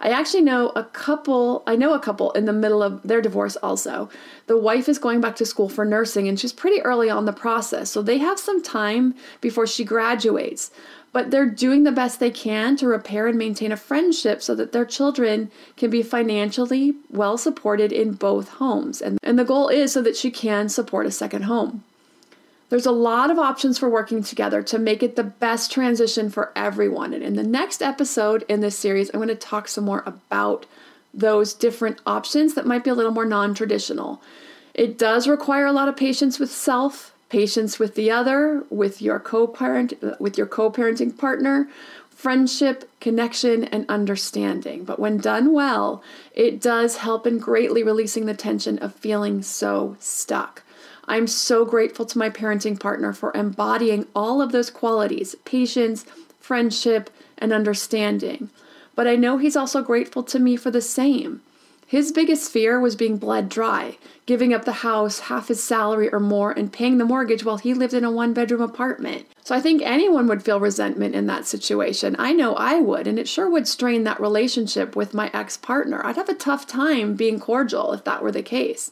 I 0.00 0.10
actually 0.10 0.42
know 0.42 0.70
a 0.70 0.84
couple, 0.84 1.62
I 1.66 1.76
know 1.76 1.94
a 1.94 2.00
couple 2.00 2.30
in 2.32 2.44
the 2.44 2.52
middle 2.52 2.82
of 2.82 3.02
their 3.02 3.20
divorce 3.20 3.56
also. 3.56 4.08
The 4.46 4.56
wife 4.56 4.88
is 4.88 4.98
going 4.98 5.20
back 5.20 5.36
to 5.36 5.46
school 5.46 5.68
for 5.68 5.84
nursing 5.84 6.28
and 6.28 6.38
she's 6.38 6.52
pretty 6.52 6.80
early 6.82 7.10
on 7.10 7.24
the 7.24 7.32
process. 7.32 7.90
So 7.90 8.02
they 8.02 8.18
have 8.18 8.38
some 8.38 8.62
time 8.62 9.14
before 9.40 9.66
she 9.66 9.84
graduates. 9.84 10.70
But 11.10 11.30
they're 11.30 11.46
doing 11.46 11.84
the 11.84 11.92
best 11.92 12.20
they 12.20 12.30
can 12.30 12.76
to 12.76 12.86
repair 12.86 13.26
and 13.26 13.38
maintain 13.38 13.72
a 13.72 13.78
friendship 13.78 14.42
so 14.42 14.54
that 14.54 14.72
their 14.72 14.84
children 14.84 15.50
can 15.76 15.90
be 15.90 16.02
financially 16.02 16.94
well 17.10 17.38
supported 17.38 17.92
in 17.92 18.12
both 18.12 18.48
homes. 18.50 19.00
And, 19.00 19.18
and 19.22 19.38
the 19.38 19.44
goal 19.44 19.68
is 19.68 19.92
so 19.92 20.02
that 20.02 20.16
she 20.16 20.30
can 20.30 20.68
support 20.68 21.06
a 21.06 21.10
second 21.10 21.42
home. 21.42 21.82
There's 22.70 22.86
a 22.86 22.92
lot 22.92 23.30
of 23.30 23.38
options 23.38 23.78
for 23.78 23.88
working 23.88 24.22
together 24.22 24.62
to 24.64 24.78
make 24.78 25.02
it 25.02 25.16
the 25.16 25.24
best 25.24 25.72
transition 25.72 26.28
for 26.28 26.52
everyone. 26.54 27.14
And 27.14 27.22
in 27.22 27.34
the 27.34 27.42
next 27.42 27.82
episode 27.82 28.44
in 28.48 28.60
this 28.60 28.78
series, 28.78 29.10
I'm 29.10 29.20
going 29.20 29.28
to 29.28 29.34
talk 29.34 29.68
some 29.68 29.84
more 29.84 30.02
about 30.04 30.66
those 31.14 31.54
different 31.54 32.00
options 32.06 32.54
that 32.54 32.66
might 32.66 32.84
be 32.84 32.90
a 32.90 32.94
little 32.94 33.12
more 33.12 33.24
non 33.24 33.54
traditional. 33.54 34.20
It 34.74 34.98
does 34.98 35.26
require 35.26 35.66
a 35.66 35.72
lot 35.72 35.88
of 35.88 35.96
patience 35.96 36.38
with 36.38 36.52
self, 36.52 37.14
patience 37.30 37.78
with 37.78 37.94
the 37.94 38.10
other, 38.10 38.64
with 38.70 39.00
your 39.00 39.18
co-parent, 39.18 39.94
with 40.20 40.36
your 40.36 40.46
co-parenting 40.46 41.16
partner, 41.16 41.68
friendship, 42.10 42.88
connection, 43.00 43.64
and 43.64 43.86
understanding. 43.88 44.84
But 44.84 44.98
when 44.98 45.18
done 45.18 45.52
well, 45.52 46.02
it 46.34 46.60
does 46.60 46.98
help 46.98 47.26
in 47.26 47.38
greatly 47.38 47.82
releasing 47.82 48.26
the 48.26 48.34
tension 48.34 48.78
of 48.78 48.94
feeling 48.94 49.40
so 49.40 49.96
stuck. 50.00 50.62
I'm 51.08 51.26
so 51.26 51.64
grateful 51.64 52.04
to 52.06 52.18
my 52.18 52.28
parenting 52.28 52.78
partner 52.78 53.12
for 53.12 53.32
embodying 53.34 54.06
all 54.14 54.42
of 54.42 54.52
those 54.52 54.70
qualities 54.70 55.34
patience, 55.44 56.04
friendship, 56.38 57.10
and 57.38 57.52
understanding. 57.52 58.50
But 58.94 59.06
I 59.06 59.16
know 59.16 59.38
he's 59.38 59.56
also 59.56 59.82
grateful 59.82 60.22
to 60.24 60.38
me 60.38 60.56
for 60.56 60.70
the 60.70 60.82
same. 60.82 61.40
His 61.86 62.12
biggest 62.12 62.52
fear 62.52 62.78
was 62.78 62.96
being 62.96 63.16
bled 63.16 63.48
dry, 63.48 63.96
giving 64.26 64.52
up 64.52 64.66
the 64.66 64.84
house, 64.84 65.20
half 65.20 65.48
his 65.48 65.64
salary 65.64 66.10
or 66.10 66.20
more, 66.20 66.52
and 66.52 66.70
paying 66.70 66.98
the 66.98 67.06
mortgage 67.06 67.46
while 67.46 67.56
he 67.56 67.72
lived 67.72 67.94
in 67.94 68.04
a 68.04 68.10
one 68.10 68.34
bedroom 68.34 68.60
apartment. 68.60 69.24
So 69.42 69.54
I 69.54 69.62
think 69.62 69.80
anyone 69.80 70.26
would 70.26 70.42
feel 70.42 70.60
resentment 70.60 71.14
in 71.14 71.24
that 71.28 71.46
situation. 71.46 72.14
I 72.18 72.34
know 72.34 72.54
I 72.56 72.78
would, 72.78 73.06
and 73.06 73.18
it 73.18 73.26
sure 73.26 73.48
would 73.48 73.66
strain 73.66 74.04
that 74.04 74.20
relationship 74.20 74.94
with 74.94 75.14
my 75.14 75.30
ex 75.32 75.56
partner. 75.56 76.04
I'd 76.04 76.16
have 76.16 76.28
a 76.28 76.34
tough 76.34 76.66
time 76.66 77.14
being 77.14 77.40
cordial 77.40 77.94
if 77.94 78.04
that 78.04 78.22
were 78.22 78.32
the 78.32 78.42
case. 78.42 78.90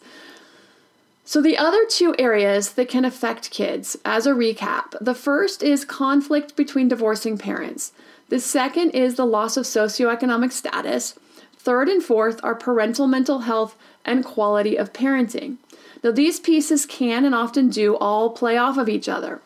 So, 1.28 1.42
the 1.42 1.58
other 1.58 1.84
two 1.86 2.14
areas 2.20 2.74
that 2.74 2.88
can 2.88 3.04
affect 3.04 3.50
kids, 3.50 3.96
as 4.04 4.28
a 4.28 4.32
recap 4.32 4.94
the 5.00 5.12
first 5.12 5.60
is 5.60 5.84
conflict 5.84 6.54
between 6.54 6.86
divorcing 6.86 7.36
parents, 7.36 7.92
the 8.28 8.38
second 8.38 8.90
is 8.90 9.16
the 9.16 9.26
loss 9.26 9.56
of 9.56 9.64
socioeconomic 9.64 10.52
status. 10.52 11.18
Third 11.58 11.88
and 11.88 12.00
fourth 12.00 12.38
are 12.44 12.54
parental 12.54 13.08
mental 13.08 13.40
health 13.40 13.76
and 14.04 14.24
quality 14.24 14.76
of 14.76 14.92
parenting. 14.92 15.56
Now, 16.04 16.12
these 16.12 16.38
pieces 16.38 16.86
can 16.86 17.24
and 17.24 17.34
often 17.34 17.70
do 17.70 17.96
all 17.96 18.30
play 18.30 18.56
off 18.56 18.78
of 18.78 18.88
each 18.88 19.08
other. 19.08 19.40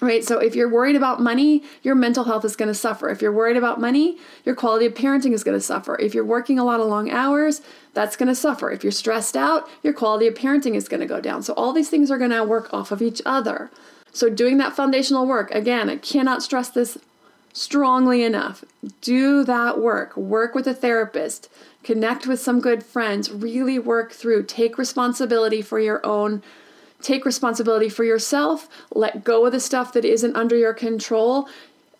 Right? 0.00 0.24
So 0.24 0.38
if 0.38 0.56
you're 0.56 0.68
worried 0.68 0.96
about 0.96 1.20
money, 1.20 1.62
your 1.82 1.94
mental 1.94 2.24
health 2.24 2.44
is 2.44 2.56
going 2.56 2.68
to 2.68 2.74
suffer. 2.74 3.08
If 3.10 3.22
you're 3.22 3.32
worried 3.32 3.56
about 3.56 3.80
money, 3.80 4.18
your 4.44 4.54
quality 4.54 4.86
of 4.86 4.94
parenting 4.94 5.32
is 5.32 5.44
going 5.44 5.56
to 5.56 5.64
suffer. 5.64 5.96
If 6.00 6.14
you're 6.14 6.24
working 6.24 6.58
a 6.58 6.64
lot 6.64 6.80
of 6.80 6.88
long 6.88 7.10
hours, 7.10 7.62
that's 7.94 8.16
going 8.16 8.28
to 8.28 8.34
suffer. 8.34 8.70
If 8.70 8.82
you're 8.82 8.90
stressed 8.90 9.36
out, 9.36 9.68
your 9.82 9.92
quality 9.92 10.26
of 10.26 10.34
parenting 10.34 10.74
is 10.74 10.88
going 10.88 11.00
to 11.00 11.06
go 11.06 11.20
down. 11.20 11.42
So 11.42 11.54
all 11.54 11.72
these 11.72 11.90
things 11.90 12.10
are 12.10 12.18
going 12.18 12.32
to 12.32 12.44
work 12.44 12.74
off 12.74 12.90
of 12.90 13.00
each 13.00 13.22
other. 13.24 13.70
So 14.12 14.28
doing 14.28 14.58
that 14.58 14.76
foundational 14.76 15.26
work, 15.26 15.50
again, 15.52 15.88
I 15.88 15.96
cannot 15.96 16.42
stress 16.42 16.70
this 16.70 16.98
strongly 17.52 18.24
enough. 18.24 18.64
Do 19.00 19.44
that 19.44 19.80
work. 19.80 20.16
Work 20.16 20.54
with 20.54 20.66
a 20.66 20.74
therapist. 20.74 21.48
Connect 21.84 22.26
with 22.26 22.40
some 22.40 22.60
good 22.60 22.82
friends. 22.82 23.30
Really 23.30 23.78
work 23.78 24.12
through. 24.12 24.44
Take 24.44 24.76
responsibility 24.76 25.62
for 25.62 25.78
your 25.78 26.04
own 26.04 26.42
take 27.04 27.24
responsibility 27.24 27.88
for 27.88 28.04
yourself 28.04 28.68
let 28.94 29.24
go 29.24 29.46
of 29.46 29.52
the 29.52 29.60
stuff 29.60 29.92
that 29.92 30.04
isn't 30.04 30.36
under 30.36 30.56
your 30.56 30.74
control. 30.74 31.48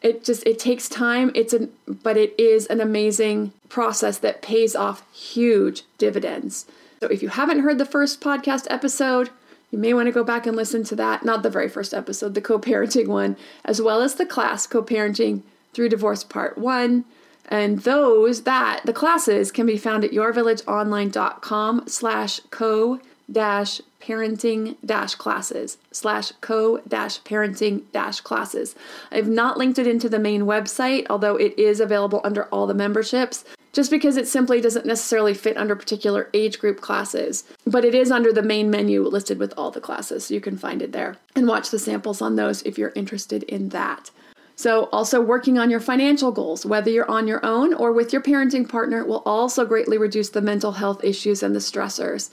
It 0.03 0.25
just 0.25 0.47
it 0.47 0.59
takes 0.59 0.89
time. 0.89 1.31
It's 1.35 1.53
an 1.53 1.73
but 1.87 2.17
it 2.17 2.35
is 2.39 2.67
an 2.67 2.81
amazing 2.81 3.53
process 3.69 4.19
that 4.19 4.43
pays 4.43 4.75
off 4.75 5.05
huge 5.13 5.83
dividends. 5.99 6.67
So 7.01 7.09
if 7.09 7.23
you 7.23 7.29
haven't 7.29 7.61
heard 7.61 7.79
the 7.79 7.87
first 7.87 8.21
podcast 8.21 8.67
episode 8.71 9.31
you 9.71 9.79
may 9.79 9.93
want 9.93 10.07
to 10.07 10.13
go 10.13 10.23
back 10.23 10.47
and 10.47 10.57
listen 10.57 10.85
to 10.85 10.97
that. 10.97 11.25
Not 11.25 11.43
the 11.43 11.51
very 11.51 11.69
first 11.69 11.93
episode 11.93 12.35
the 12.35 12.41
co-parenting 12.41 13.09
one 13.09 13.37
as 13.65 13.83
well 13.83 14.03
as 14.03 14.15
the 14.15 14.27
class 14.27 14.67
co-parenting 14.67 15.43
through 15.73 15.89
divorce 15.89 16.23
part 16.23 16.57
one. 16.57 17.05
And 17.49 17.81
those 17.81 18.45
that 18.45 18.83
the 18.87 18.93
classes 18.93 19.53
can 19.53 19.67
be 19.67 19.77
found 19.77 20.05
at 20.05 20.13
yourvillageonline.com 20.13 21.85
slash 21.89 22.41
co 22.51 23.01
dash 23.31 23.81
parenting 24.01 24.77
dash 24.85 25.15
classes 25.15 25.79
slash 25.91 26.33
co 26.41 26.79
dash 26.87 27.21
parenting 27.23 27.83
dash 27.93 28.21
classes. 28.21 28.75
I've 29.11 29.29
not 29.29 29.57
linked 29.57 29.79
it 29.79 29.87
into 29.87 30.09
the 30.09 30.19
main 30.19 30.43
website, 30.43 31.07
although 31.09 31.37
it 31.37 31.59
is 31.59 31.81
available 31.81 32.21
under 32.25 32.45
all 32.47 32.67
the 32.67 32.75
memberships, 32.75 33.45
just 33.73 33.91
because 33.91 34.17
it 34.17 34.29
simply 34.29 34.61
doesn't 34.61 34.87
necessarily 34.87 35.35
fit 35.35 35.57
under 35.57 35.75
particular 35.75 36.29
age 36.35 36.59
group 36.59 36.81
classes. 36.81 37.45
But 37.67 37.85
it 37.85 37.95
is 37.95 38.11
under 38.11 38.33
the 38.33 38.43
main 38.43 38.71
menu 38.71 39.03
listed 39.03 39.39
with 39.39 39.55
all 39.57 39.71
the 39.71 39.81
classes, 39.81 40.27
so 40.27 40.35
you 40.35 40.41
can 40.41 40.59
find 40.59 40.83
it 40.83 40.93
there 40.93 41.17
and 41.35 41.49
watch 41.49 41.71
the 41.71 41.79
samples 41.79 42.21
on 42.21 42.37
those 42.37 42.63
if 42.63 42.79
you're 42.79 42.93
interested 42.95 43.43
in 43.45 43.71
that. 43.71 44.11
So, 44.57 44.85
also 44.93 45.21
working 45.21 45.59
on 45.59 45.69
your 45.69 45.81
financial 45.81 46.31
goals, 46.31 46.65
whether 46.65 46.89
you're 46.89 47.11
on 47.11 47.27
your 47.27 47.45
own 47.45 47.75
or 47.75 47.93
with 47.93 48.13
your 48.13 48.23
parenting 48.23 48.69
partner, 48.69 49.05
will 49.05 49.23
also 49.27 49.65
greatly 49.65 49.99
reduce 49.99 50.29
the 50.29 50.41
mental 50.41 50.73
health 50.73 51.03
issues 51.03 51.43
and 51.43 51.57
the 51.57 51.61
stressors. 51.61 52.31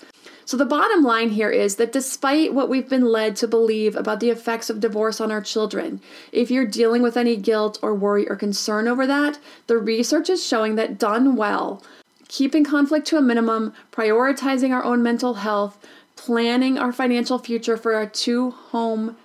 So, 0.51 0.57
the 0.57 0.65
bottom 0.65 1.01
line 1.01 1.29
here 1.29 1.49
is 1.49 1.77
that 1.77 1.93
despite 1.93 2.53
what 2.53 2.67
we've 2.67 2.89
been 2.89 3.05
led 3.05 3.37
to 3.37 3.47
believe 3.47 3.95
about 3.95 4.19
the 4.19 4.31
effects 4.31 4.69
of 4.69 4.81
divorce 4.81 5.21
on 5.21 5.31
our 5.31 5.39
children, 5.39 6.01
if 6.33 6.51
you're 6.51 6.65
dealing 6.65 7.01
with 7.01 7.15
any 7.15 7.37
guilt 7.37 7.79
or 7.81 7.95
worry 7.95 8.27
or 8.27 8.35
concern 8.35 8.89
over 8.89 9.07
that, 9.07 9.39
the 9.67 9.77
research 9.77 10.29
is 10.29 10.45
showing 10.45 10.75
that 10.75 10.99
done 10.99 11.37
well, 11.37 11.81
keeping 12.27 12.65
conflict 12.65 13.07
to 13.07 13.17
a 13.17 13.21
minimum, 13.21 13.71
prioritizing 13.93 14.71
our 14.71 14.83
own 14.83 15.01
mental 15.01 15.35
health, 15.35 15.77
planning 16.17 16.77
our 16.77 16.91
financial 16.91 17.39
future 17.39 17.77
for 17.77 17.97
a 17.97 18.05
two 18.05 18.51
home 18.51 19.15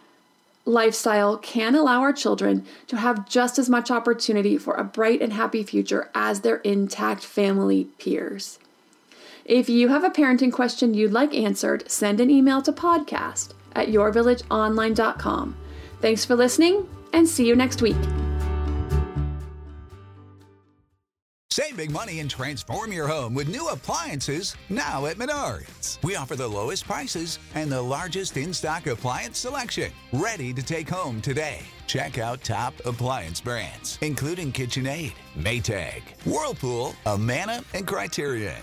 lifestyle 0.64 1.36
can 1.38 1.74
allow 1.74 2.02
our 2.02 2.12
children 2.12 2.64
to 2.86 2.98
have 2.98 3.28
just 3.28 3.58
as 3.58 3.68
much 3.68 3.90
opportunity 3.90 4.56
for 4.56 4.74
a 4.74 4.84
bright 4.84 5.20
and 5.20 5.32
happy 5.32 5.64
future 5.64 6.08
as 6.14 6.42
their 6.42 6.58
intact 6.58 7.24
family 7.24 7.88
peers. 7.98 8.60
If 9.46 9.68
you 9.68 9.86
have 9.90 10.02
a 10.02 10.10
parenting 10.10 10.52
question 10.52 10.92
you'd 10.92 11.12
like 11.12 11.32
answered, 11.32 11.88
send 11.88 12.18
an 12.18 12.30
email 12.30 12.60
to 12.62 12.72
podcast 12.72 13.52
at 13.76 13.86
yourvillageonline.com. 13.86 15.56
Thanks 16.00 16.24
for 16.24 16.34
listening 16.34 16.88
and 17.12 17.28
see 17.28 17.46
you 17.46 17.54
next 17.54 17.80
week. 17.80 17.96
Save 21.52 21.76
big 21.76 21.92
money 21.92 22.18
and 22.18 22.28
transform 22.28 22.92
your 22.92 23.06
home 23.06 23.34
with 23.34 23.46
new 23.48 23.68
appliances 23.68 24.56
now 24.68 25.06
at 25.06 25.16
Menards. 25.16 26.02
We 26.02 26.16
offer 26.16 26.34
the 26.34 26.48
lowest 26.48 26.84
prices 26.84 27.38
and 27.54 27.70
the 27.70 27.80
largest 27.80 28.36
in 28.36 28.52
stock 28.52 28.88
appliance 28.88 29.38
selection. 29.38 29.92
Ready 30.12 30.52
to 30.54 30.62
take 30.62 30.88
home 30.88 31.22
today. 31.22 31.60
Check 31.86 32.18
out 32.18 32.42
top 32.42 32.74
appliance 32.84 33.40
brands, 33.40 33.96
including 34.02 34.50
KitchenAid, 34.50 35.12
Maytag, 35.38 36.02
Whirlpool, 36.26 36.96
Amana, 37.06 37.62
and 37.74 37.86
Criterion. 37.86 38.62